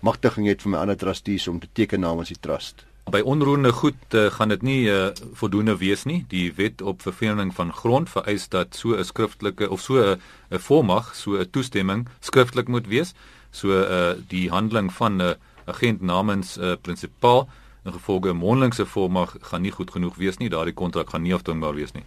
magtiging 0.00 0.46
het 0.48 0.62
vir 0.64 0.70
my 0.72 0.78
ander 0.80 0.96
trustees 0.96 1.44
om 1.50 1.58
te 1.60 1.68
teken 1.76 2.00
namens 2.00 2.30
die 2.32 2.38
trust. 2.40 2.86
By 3.12 3.20
onroerende 3.20 3.72
goed 3.76 4.16
uh, 4.16 4.30
gaan 4.32 4.48
dit 4.48 4.62
nie 4.64 4.78
uh, 4.88 5.10
voldoende 5.36 5.74
wees 5.76 6.06
nie. 6.08 6.22
Die 6.30 6.46
wet 6.56 6.80
op 6.80 7.04
vervreemding 7.04 7.52
van 7.52 7.72
grond 7.76 8.08
vereis 8.08 8.48
dat 8.48 8.72
so 8.80 8.96
'n 8.96 9.04
skriftelike 9.04 9.68
of 9.68 9.84
so 9.84 10.00
'n 10.00 10.16
uh, 10.16 10.58
volmag, 10.58 11.12
so 11.14 11.36
'n 11.36 11.50
toestemming 11.50 12.08
skriftelik 12.20 12.68
moet 12.68 12.88
wees. 12.88 13.12
So 13.50 13.68
uh 13.68 14.16
die 14.28 14.48
handeling 14.48 14.88
van 14.92 15.20
'n 15.20 15.20
uh, 15.20 15.34
agent 15.66 16.00
namens 16.00 16.56
'n 16.56 16.64
uh, 16.64 16.76
prinsipaal 16.80 17.48
in 17.84 17.92
gevolge 17.92 18.32
'n 18.32 18.40
mondelingse 18.40 18.86
volmag 18.86 19.36
gaan 19.40 19.62
nie 19.62 19.72
goed 19.72 19.90
genoeg 19.90 20.16
wees 20.16 20.36
nie. 20.38 20.48
Daardie 20.48 20.74
kontrak 20.74 21.10
gaan 21.10 21.22
nie 21.22 21.34
afdwingbaar 21.34 21.74
wees 21.74 21.92
nie. 21.92 22.04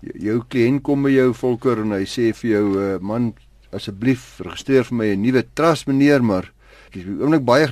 Jou 0.00 0.44
kliënt 0.48 0.82
kom 0.82 1.02
by 1.02 1.10
jou 1.10 1.34
volker 1.34 1.78
en 1.78 1.90
hy 1.90 2.04
sê 2.06 2.30
vir 2.30 2.50
jou 2.50 2.66
uh, 2.78 2.98
man 3.00 3.34
asseblief 3.72 4.40
registreer 4.40 4.84
vir 4.84 4.96
my 4.96 5.06
'n 5.14 5.22
nuwe 5.22 5.42
trust 5.54 5.86
meneer 5.86 6.22
maar 6.22 6.52
Ek 6.88 7.02
is 7.02 7.08
oomblik 7.20 7.42
baie 7.44 7.66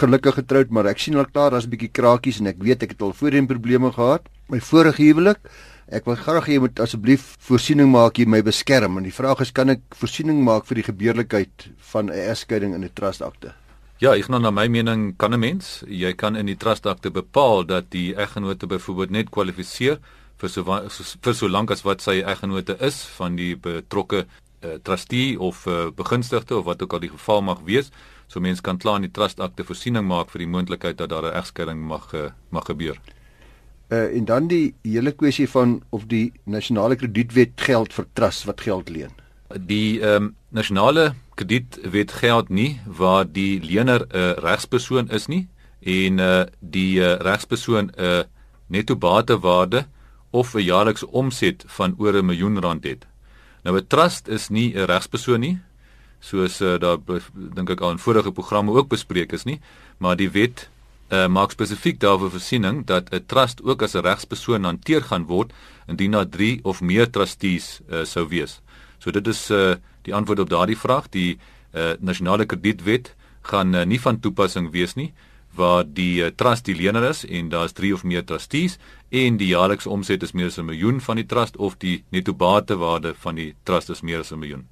gelukkig 0.00 0.40
getroud, 0.40 0.72
maar 0.74 0.88
ek 0.90 0.98
sien 0.98 1.14
al 1.14 1.28
klaar 1.30 1.52
daar's 1.54 1.66
'n 1.66 1.70
bietjie 1.70 1.92
krakies 1.94 2.40
en 2.40 2.48
ek 2.50 2.58
weet 2.58 2.82
ek 2.82 2.90
het 2.94 3.02
al 3.02 3.12
voorheen 3.14 3.46
probleme 3.46 3.92
gehad. 3.92 4.26
My 4.50 4.58
vorige 4.58 5.02
huwelik, 5.02 5.38
ek 5.86 6.04
wil 6.04 6.16
graag 6.16 6.46
hê 6.46 6.52
jy 6.54 6.60
moet 6.60 6.80
asseblief 6.80 7.36
voorsiening 7.38 7.90
maak 7.90 8.16
hier 8.16 8.28
my 8.28 8.42
beskerm. 8.42 8.98
En 8.98 9.04
die 9.04 9.14
vraag 9.14 9.40
is 9.40 9.52
kan 9.52 9.70
ek 9.70 9.82
voorsiening 9.94 10.42
maak 10.42 10.66
vir 10.66 10.82
die 10.82 10.88
gebeurlikheid 10.90 11.68
van 11.92 12.10
'n 12.10 12.18
egskeiding 12.30 12.74
in 12.74 12.82
'n 12.82 12.90
trust 12.94 13.22
akte? 13.22 13.54
Ja, 13.98 14.14
ek 14.14 14.28
nou 14.28 14.40
na 14.40 14.50
my 14.50 14.66
mening 14.68 15.16
kan 15.16 15.32
'n 15.32 15.40
mens, 15.40 15.84
jy 15.86 16.12
kan 16.12 16.36
in 16.36 16.46
die 16.46 16.56
trust 16.56 16.86
akte 16.86 17.10
bepaal 17.10 17.64
dat 17.64 17.90
die 17.90 18.14
eggenote 18.14 18.66
byvoorbeeld 18.66 19.10
net 19.10 19.30
kwalifiseer 19.30 19.98
vir 20.36 20.48
so 20.48 20.64
vir 20.64 21.34
so 21.34 21.48
lank 21.48 21.70
as 21.70 21.84
wat 21.84 22.02
sy 22.02 22.20
eggenote 22.20 22.76
is 22.80 23.04
van 23.16 23.36
die 23.36 23.54
betrokke 23.54 24.26
uh, 24.64 24.78
trustee 24.82 25.40
of 25.40 25.66
uh, 25.66 25.90
begunstigde 25.94 26.56
of 26.56 26.64
wat 26.64 26.82
ook 26.82 26.92
al 26.92 27.00
die 27.00 27.10
geval 27.10 27.42
mag 27.42 27.60
wees. 27.64 27.90
So 28.26 28.40
mense 28.40 28.62
kan 28.62 28.78
klaar 28.78 28.96
in 28.96 29.06
die 29.06 29.14
trustakte 29.14 29.64
voorsiening 29.64 30.06
maak 30.06 30.30
vir 30.30 30.44
die 30.44 30.50
moontlikheid 30.50 30.98
dat 30.98 31.10
daar 31.10 31.28
'n 31.28 31.36
egskeiding 31.42 31.80
mag 31.86 32.12
uh, 32.14 32.30
mag 32.50 32.64
gebeur. 32.64 32.98
Uh 33.88 34.16
en 34.16 34.24
dan 34.24 34.48
die 34.48 34.74
hele 34.82 35.12
kwessie 35.12 35.48
van 35.48 35.82
of 35.90 36.06
die 36.06 36.32
nasionale 36.44 36.96
kredietwet 36.96 37.52
geld 37.54 37.92
vir 37.92 38.06
trust 38.12 38.44
wat 38.44 38.60
geld 38.60 38.88
leen. 38.88 39.12
Die 39.54 40.00
ehm 40.00 40.22
um, 40.22 40.34
nasionale 40.48 41.14
kredietwet 41.34 42.12
geld 42.12 42.48
nie 42.48 42.80
waar 42.86 43.24
die 43.32 43.60
lener 43.60 44.06
'n 44.06 44.16
uh, 44.16 44.32
regspersoon 44.42 45.10
is 45.10 45.26
nie 45.26 45.48
en 45.80 46.18
uh 46.18 46.44
die 46.60 46.98
uh, 46.98 47.14
regspersoon 47.22 47.90
'n 47.94 48.02
uh, 48.02 48.22
netto 48.66 48.96
batewaarde 48.96 49.86
of 50.30 50.54
'n 50.54 50.64
jaarlikse 50.64 51.06
omset 51.10 51.64
van 51.66 51.94
oor 51.98 52.14
'n 52.16 52.26
miljoen 52.26 52.60
rand 52.60 52.84
het. 52.84 53.06
Nou 53.66 53.74
'n 53.74 53.86
trust 53.86 54.28
is 54.28 54.48
nie 54.48 54.74
'n 54.74 54.86
regspersoon 54.86 55.40
nie, 55.40 55.58
soos 56.20 56.60
uh, 56.60 56.78
daar 56.78 56.98
dink 57.34 57.70
ek 57.70 57.80
al 57.80 57.90
in 57.90 57.98
vorige 57.98 58.32
programme 58.32 58.70
ook 58.70 58.88
bespreek 58.88 59.32
is 59.32 59.44
nie, 59.44 59.60
maar 59.98 60.16
die 60.16 60.30
wet 60.30 60.68
uh, 61.10 61.26
maak 61.26 61.50
spesifiek 61.50 61.98
daarvoor 61.98 62.30
voorsiening 62.30 62.84
dat 62.86 63.10
'n 63.10 63.26
trust 63.26 63.62
ook 63.62 63.82
as 63.82 63.94
'n 63.94 64.06
regspersoon 64.06 64.64
hanteer 64.64 65.02
gaan 65.02 65.26
word 65.26 65.52
indien 65.88 66.10
daar 66.10 66.28
3 66.28 66.60
of 66.62 66.80
meer 66.80 67.10
trustees 67.10 67.80
uh, 67.90 68.04
sou 68.04 68.28
wees. 68.28 68.60
So 68.98 69.10
dit 69.10 69.26
is 69.26 69.50
uh, 69.50 69.74
die 70.02 70.14
antwoord 70.14 70.38
op 70.38 70.50
daardie 70.50 70.78
vraag. 70.78 71.08
Die 71.10 71.38
uh, 71.74 71.92
nasionale 71.98 72.46
kredietwet 72.46 73.14
gaan 73.42 73.74
uh, 73.74 73.84
nie 73.84 74.00
van 74.00 74.20
toepassing 74.20 74.70
wees 74.70 74.94
nie 74.94 75.12
waar 75.56 75.84
die 75.84 76.22
uh, 76.22 76.30
trust 76.36 76.64
die 76.68 76.76
lener 76.76 77.08
is 77.08 77.24
en 77.24 77.48
daar's 77.48 77.72
3 77.72 77.92
of 77.94 78.04
meer 78.04 78.24
trustees 78.24 78.78
en 79.10 79.36
die 79.40 79.52
jaarlikse 79.52 79.90
omset 79.90 80.22
is 80.22 80.32
meer 80.32 80.46
as 80.52 80.58
'n 80.58 80.68
miljoen 80.68 81.00
van 81.00 81.16
die 81.16 81.26
trust 81.26 81.56
of 81.56 81.78
die 81.78 82.04
netto 82.10 82.34
batewaarde 82.34 83.14
van 83.14 83.34
die 83.34 83.54
trust 83.64 83.90
is 83.90 84.02
meer 84.02 84.20
as 84.20 84.32
'n 84.32 84.38
miljoen. 84.38 84.66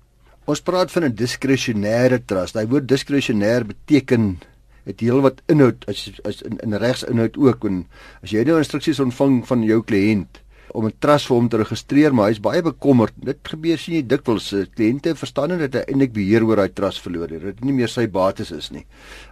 Ons 0.44 0.60
praat 0.60 0.92
van 0.92 1.04
'n 1.04 1.14
diskresionêre 1.14 2.24
trust. 2.24 2.54
Hy 2.54 2.66
woord 2.66 2.88
diskresionêr 2.88 3.64
beteken 3.66 4.38
dit 4.84 5.00
heel 5.00 5.20
wat 5.24 5.40
inhoud 5.48 5.84
as 5.88 6.10
as 6.24 6.42
in, 6.42 6.58
in 6.60 6.76
regsinhoud 6.76 7.36
ook 7.36 7.64
en 7.64 7.86
as 8.22 8.30
jy 8.30 8.44
nou 8.44 8.58
instruksies 8.58 9.00
ontvang 9.00 9.46
van 9.46 9.62
jou 9.64 9.80
kliënt 9.82 10.43
om 10.74 10.86
'n 10.86 10.94
trust 10.98 11.28
vir 11.30 11.36
hom 11.36 11.48
te 11.48 11.56
registreer, 11.56 12.14
maar 12.14 12.28
hy's 12.28 12.40
baie 12.42 12.62
bekommerd. 12.62 13.14
Dit 13.16 13.38
gebeur 13.42 13.78
sien 13.78 13.94
jy 13.94 14.02
dikwels. 14.06 14.50
Kliënte 14.74 15.14
verstaan 15.14 15.50
nie 15.50 15.68
dat 15.68 15.74
hy 15.74 15.92
eintlik 15.92 16.12
beheer 16.12 16.42
oor 16.42 16.56
daai 16.56 16.74
trust 16.74 17.00
verloor 17.00 17.30
het. 17.30 17.42
Dit 17.42 17.64
nie 17.64 17.72
meer 17.72 17.88
sy 17.88 18.06
bates 18.06 18.50
is 18.50 18.70
nie. 18.70 18.84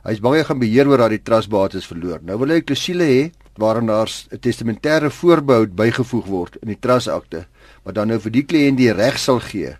Hy's 0.04 0.20
bang 0.20 0.36
hy 0.36 0.44
gaan 0.44 0.60
beheer 0.60 0.86
oor 0.86 0.98
daai 0.98 1.18
trust 1.18 1.50
bates 1.50 1.86
verloor. 1.86 2.20
Nou 2.22 2.38
wil 2.38 2.48
hy 2.48 2.58
'n 2.58 2.64
klousule 2.64 3.04
hê 3.04 3.32
waarin 3.58 3.86
daar 3.86 4.08
'n 4.08 4.38
testamentêre 4.38 5.10
voorbehou 5.10 5.66
bygevoeg 5.66 6.26
word 6.26 6.56
in 6.62 6.68
die 6.68 6.80
trustakte 6.80 7.46
wat 7.84 7.94
dan 7.94 8.08
nou 8.08 8.18
vir 8.18 8.32
die 8.32 8.44
kliënt 8.44 8.78
die 8.78 8.92
reg 8.92 9.18
sal 9.18 9.40
gee 9.40 9.76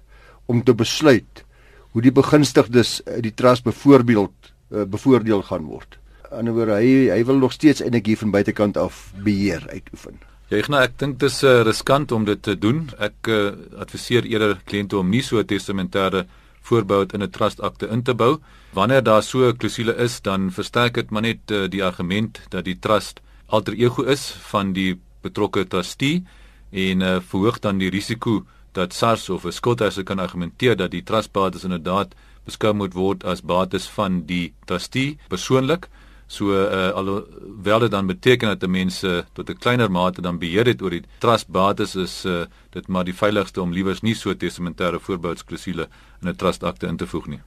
om 0.46 0.62
te 0.62 0.74
besluit 0.74 1.44
hoe 1.92 2.02
die 2.02 2.12
begunstigdes 2.12 3.02
uit 3.06 3.22
die 3.22 3.34
trust 3.34 3.64
byvoorbeeld 3.64 4.32
uh, 4.72 4.84
bevoordeel 4.84 5.42
gaan 5.42 5.64
word. 5.64 5.98
Aan 6.32 6.44
die 6.44 6.52
ander 6.52 6.66
wyse 6.66 6.80
hy 6.80 7.10
hy 7.18 7.24
wil 7.24 7.38
nog 7.38 7.52
steeds 7.52 7.82
eintlik 7.82 8.06
hier 8.06 8.18
van 8.18 8.30
buitekant 8.30 8.76
af 8.76 9.12
beheer 9.22 9.62
uitoefen. 9.68 10.31
Ja, 10.52 10.58
ek 10.60 10.66
nou 10.68 10.80
ek 10.84 10.98
dink 11.00 11.14
dit 11.16 11.30
is 11.30 11.38
uh, 11.48 11.62
riskant 11.64 12.10
om 12.12 12.26
dit 12.28 12.40
te 12.44 12.52
doen. 12.60 12.82
Ek 13.00 13.28
uh, 13.32 13.54
adviseer 13.80 14.26
eerder 14.28 14.58
kliënte 14.68 14.98
om 14.98 15.08
nie 15.08 15.22
so 15.24 15.40
'n 15.40 15.48
testamentêre 15.48 16.26
voorbehou 16.68 17.06
in 17.14 17.22
'n 17.24 17.30
trustakte 17.32 17.88
in 17.88 18.02
te 18.02 18.12
bou. 18.12 18.36
Wanneer 18.76 19.02
daar 19.02 19.22
so 19.22 19.48
'n 19.48 19.56
klousule 19.56 19.96
is, 19.96 20.20
dan 20.20 20.50
versterk 20.50 20.94
dit 20.94 21.10
maar 21.10 21.22
net 21.22 21.50
uh, 21.50 21.68
die 21.68 21.82
argument 21.82 22.40
dat 22.50 22.64
die 22.64 22.76
trust 22.78 23.22
alter 23.46 23.72
ego 23.72 24.02
is 24.02 24.36
van 24.52 24.74
die 24.74 25.00
betrokke 25.22 25.64
trustee 25.64 26.22
en 26.70 27.00
uh, 27.00 27.20
verhoog 27.20 27.58
dan 27.60 27.78
die 27.78 27.90
risiko 27.90 28.44
dat 28.72 28.92
SARS 28.92 29.30
of 29.30 29.46
'n 29.46 29.52
skuldheiser 29.52 30.04
kan 30.04 30.18
argumenteer 30.18 30.76
dat 30.76 30.90
die 30.90 31.02
trustbates 31.02 31.64
inderdaad 31.64 32.14
beskou 32.44 32.74
moet 32.74 32.92
word 32.92 33.24
as 33.24 33.40
bates 33.40 33.88
van 33.88 34.26
die 34.26 34.52
trustee 34.66 35.16
persoonlik. 35.28 35.88
So 36.32 36.54
uh, 36.56 36.94
alhoewel 36.96 37.78
dit 37.78 37.90
dan 37.90 38.06
beteken 38.06 38.48
dat 38.48 38.68
mense 38.68 39.24
tot 39.32 39.50
'n 39.50 39.58
kleiner 39.58 39.90
mate 39.90 40.22
dan 40.22 40.38
beheer 40.38 40.66
het 40.66 40.82
oor 40.82 40.90
die 40.90 41.04
trustbates 41.18 41.94
is 41.94 42.24
uh, 42.24 42.44
dit 42.70 42.88
maar 42.88 43.04
die 43.04 43.14
veiligste 43.14 43.60
om 43.60 43.72
liewers 43.72 44.00
nie 44.00 44.14
so 44.14 44.34
testamentêre 44.34 45.00
voorbehoudsklausule 45.00 45.88
in 46.22 46.28
'n 46.28 46.36
trustakte 46.36 46.86
in 46.86 46.96
te 46.96 47.06
voeg 47.06 47.26
nie. 47.26 47.40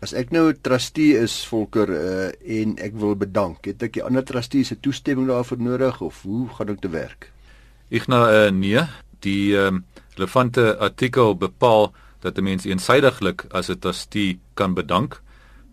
As 0.00 0.12
ek 0.12 0.30
nou 0.30 0.48
'n 0.48 0.58
trustee 0.60 1.18
is 1.18 1.44
Volker 1.46 1.88
uh, 1.88 2.58
en 2.60 2.76
ek 2.78 2.92
wil 2.94 3.16
bedank, 3.16 3.64
het 3.64 3.82
ek 3.82 3.92
die 3.92 4.02
ander 4.02 4.24
trustee 4.24 4.64
se 4.64 4.80
toestemming 4.80 5.28
daarvoor 5.28 5.60
nodig 5.60 6.00
of 6.00 6.22
hoe 6.22 6.48
gaan 6.48 6.66
dit 6.66 6.80
te 6.80 6.88
werk? 6.88 7.30
Ek 7.90 8.06
nou 8.06 8.24
uh, 8.32 8.50
nee, 8.50 8.80
die 9.20 9.56
um, 9.56 9.84
relevante 10.16 10.78
artikel 10.78 11.36
bepaal 11.36 11.92
dat 12.20 12.38
'n 12.38 12.42
mens 12.42 12.64
eensydiglik 12.64 13.44
as 13.50 13.68
'n 13.68 13.78
trustee 13.78 14.40
kan 14.54 14.74
bedank. 14.74 15.21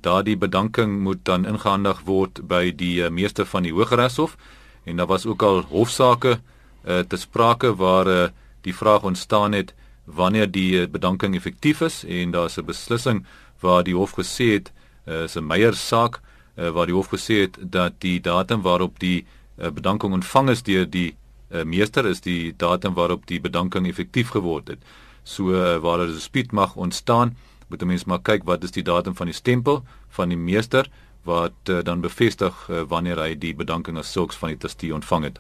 Daardie 0.02 0.38
bedanking 0.38 1.00
moet 1.00 1.26
dan 1.26 1.46
ingehandig 1.46 2.02
word 2.06 2.48
by 2.48 2.72
die 2.72 3.02
uh, 3.04 3.10
meester 3.10 3.46
van 3.46 3.64
die 3.64 3.74
Hooggeregshof 3.74 4.38
en 4.86 4.98
daar 4.98 5.08
was 5.08 5.26
ook 5.26 5.44
al 5.44 5.62
hofsaake 5.62 6.40
uh, 6.40 7.00
te 7.00 7.18
sprake 7.18 7.76
waar 7.76 8.08
uh, 8.08 8.28
die 8.62 8.76
vraag 8.76 9.04
ontstaan 9.04 9.52
het 9.52 9.74
wanneer 10.06 10.52
die 10.52 10.88
bedanking 10.88 11.36
effektief 11.36 11.82
is 11.82 12.04
en 12.06 12.32
daar's 12.32 12.58
'n 12.58 12.66
beslissing 12.66 13.26
waar 13.60 13.84
die 13.84 13.96
hof 13.96 14.12
gesê 14.12 14.54
het 14.54 14.72
uh, 15.06 15.24
is 15.24 15.36
'n 15.36 15.48
Meyer 15.48 15.74
saak 15.74 16.22
uh, 16.56 16.70
waar 16.70 16.86
die 16.86 16.96
hof 16.96 17.10
gesê 17.14 17.42
het 17.42 17.58
dat 17.60 17.94
die 17.98 18.20
datum 18.22 18.62
waarop 18.62 19.00
die 19.00 19.26
uh, 19.58 19.70
bedanking 19.70 20.14
ontvang 20.14 20.50
is 20.50 20.64
deur 20.64 20.90
die 20.90 21.16
uh, 21.52 21.64
meester 21.64 22.06
is 22.06 22.22
die 22.22 22.54
datum 22.58 22.94
waarop 22.94 23.26
die 23.28 23.40
bedanking 23.42 23.88
effektief 23.88 24.30
geword 24.30 24.68
het. 24.68 24.80
So 25.24 25.52
uh, 25.52 25.78
waar 25.78 26.00
'n 26.00 26.14
dispuut 26.14 26.52
mag 26.52 26.76
ontstaan, 26.76 27.38
moet 27.70 27.82
'n 27.82 27.88
mens 27.88 28.06
maar 28.06 28.22
kyk 28.22 28.44
wat 28.44 28.64
is 28.64 28.72
die 28.72 28.84
datum 28.84 29.16
van 29.16 29.26
die 29.26 29.36
stempel 29.36 29.84
van 30.10 30.30
die 30.30 30.38
meester 30.38 30.90
wat 31.24 31.70
uh, 31.70 31.84
dan 31.84 32.02
bevestig 32.02 32.70
uh, 32.70 32.82
wanneer 32.88 33.20
hy 33.20 33.36
die 33.36 33.56
bedanking 33.56 33.98
as 33.98 34.12
sulks 34.12 34.36
van 34.36 34.50
die 34.50 34.58
trustee 34.58 34.94
ontvang 34.94 35.24
het. 35.24 35.40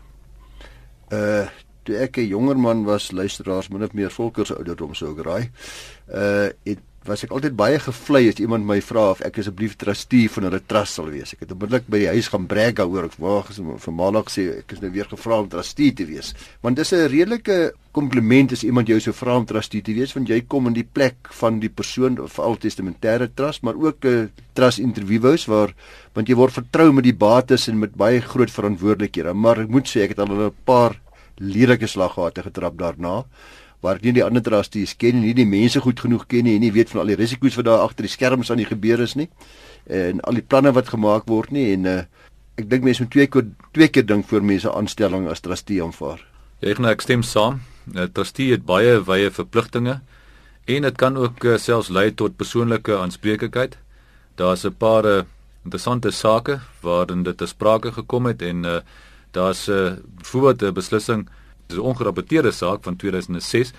Uh 1.10 1.48
toe 1.84 1.96
ek 1.98 2.18
'n 2.18 2.28
jonger 2.28 2.60
man 2.60 2.84
was, 2.84 3.12
luisteraars 3.12 3.70
min 3.70 3.84
of 3.84 3.94
meer 3.94 4.12
volkers 4.12 4.52
ouderdom 4.54 4.94
sou 4.94 5.12
ek 5.12 5.26
raai. 5.26 5.50
Uh 6.08 6.50
het 6.64 6.80
was 7.08 7.24
ek 7.24 7.32
altyd 7.32 7.56
baie 7.56 7.80
gevlei 7.80 8.28
as 8.30 8.40
iemand 8.44 8.68
my 8.68 8.80
vra 8.84 9.10
of 9.14 9.22
ek 9.26 9.40
asseblief 9.40 9.78
trustee 9.80 10.28
van 10.32 10.50
hulle 10.50 10.60
trust 10.68 11.00
sal 11.00 11.08
wees. 11.14 11.32
Ek 11.34 11.46
het 11.46 11.54
onmiddellik 11.56 11.88
by 11.88 12.02
die 12.04 12.12
huis 12.12 12.28
gaan 12.32 12.48
brag 12.50 12.76
daaroor. 12.80 13.08
Ek 13.08 13.16
wag 13.24 13.52
vir 13.56 13.96
maandag 13.96 14.32
sê 14.34 14.46
ek 14.60 14.76
is 14.76 14.82
nou 14.84 14.92
weer 14.94 15.08
gevra 15.08 15.40
om 15.40 15.50
trustee 15.50 15.96
te 15.96 16.06
wees. 16.10 16.34
Want 16.62 16.76
dis 16.76 16.94
'n 16.94 17.08
redelike 17.08 17.74
kompliment 17.92 18.52
as 18.52 18.64
iemand 18.64 18.88
jou 18.88 19.00
so 19.00 19.12
vra 19.14 19.38
om 19.38 19.46
trustee 19.46 19.82
te 19.82 19.94
wees 19.94 20.14
want 20.14 20.30
jy 20.30 20.42
kom 20.48 20.68
in 20.68 20.74
die 20.74 20.84
plek 20.84 21.16
van 21.32 21.60
die 21.60 21.70
persoon 21.70 22.16
veral 22.28 22.56
testamentêre 22.56 23.30
trust, 23.34 23.64
maar 23.64 23.76
ook 23.76 24.06
'n 24.06 24.08
uh, 24.08 24.28
trust 24.54 24.80
interviews 24.80 25.48
waar 25.48 25.74
want 26.14 26.28
jy 26.28 26.36
word 26.36 26.54
vertrou 26.54 26.92
met 26.92 27.04
die 27.04 27.14
bates 27.14 27.68
en 27.68 27.80
met 27.80 27.96
baie 27.96 28.22
groot 28.22 28.52
verantwoordelikhede. 28.52 29.34
Maar 29.34 29.62
ek 29.62 29.70
moet 29.70 29.88
sê 29.88 30.04
ek 30.04 30.10
het 30.10 30.20
al 30.20 30.28
'n 30.28 30.54
paar 30.66 31.00
lelike 31.38 31.88
slaggate 31.88 32.44
getrap 32.44 32.78
daarna 32.78 33.26
waar 33.82 34.00
nie 34.02 34.14
die 34.14 34.24
ander 34.24 34.44
trustees 34.44 34.96
ken 34.98 35.16
en 35.16 35.22
nie 35.22 35.34
die 35.34 35.48
mense 35.48 35.80
goed 35.80 36.00
genoeg 36.00 36.28
ken 36.28 36.44
nie 36.44 36.56
en 36.56 36.62
nie 36.62 36.72
weet 36.76 36.90
van 36.90 37.02
al 37.02 37.14
die 37.14 37.20
risiko's 37.20 37.56
wat 37.56 37.66
daar 37.66 37.86
agter 37.86 38.04
die 38.08 38.12
skerms 38.12 38.52
aan 38.52 38.58
die 38.58 38.68
gebeur 38.70 39.00
is 39.00 39.16
nie 39.16 39.30
en 39.88 40.22
al 40.22 40.34
die 40.34 40.46
planne 40.46 40.72
wat 40.76 40.92
gemaak 40.92 41.28
word 41.28 41.52
nie 41.52 41.72
en 41.74 41.86
uh, 41.86 42.02
ek 42.60 42.68
dink 42.70 42.84
mense 42.84 43.04
moet 43.04 43.14
twee 43.16 43.28
keer 43.32 43.48
twee 43.76 43.88
keer 43.88 44.06
dink 44.06 44.28
voor 44.28 44.44
mense 44.44 44.72
aanstelling 44.72 45.28
as 45.32 45.44
trustee 45.46 45.84
aanvaar. 45.84 46.20
Ja, 46.60 46.74
ek 46.74 46.82
nou 46.84 46.92
ek 46.92 47.06
stem 47.06 47.24
saam. 47.24 47.62
'n 47.90 48.12
Trustee 48.14 48.52
het 48.52 48.66
baie 48.66 49.00
wye 49.02 49.32
verpligtinge 49.34 50.02
en 50.70 50.86
dit 50.86 50.98
kan 50.98 51.18
ook 51.18 51.44
uh, 51.44 51.58
selfs 51.58 51.90
lei 51.90 52.12
tot 52.14 52.38
persoonlike 52.38 52.94
aanspreeklikheid. 52.94 53.78
Daar's 54.36 54.66
'n 54.66 54.76
paar 54.78 55.06
uh, 55.06 55.24
interessante 55.66 56.12
sake 56.12 56.60
waarin 56.82 57.24
dit 57.24 57.38
te 57.38 57.48
sprake 57.48 57.92
gekom 57.92 58.26
het 58.26 58.42
en 58.42 58.64
uh, 58.66 58.80
daar's 59.32 59.68
'n 59.68 59.72
uh, 59.72 59.92
voorbeeld 60.22 60.62
'n 60.62 60.74
beslissing 60.74 61.30
Dis 61.70 61.78
'n 61.78 61.92
ongerapporteerde 61.92 62.52
saak 62.52 62.84
van 62.84 62.96
2006 62.96 63.72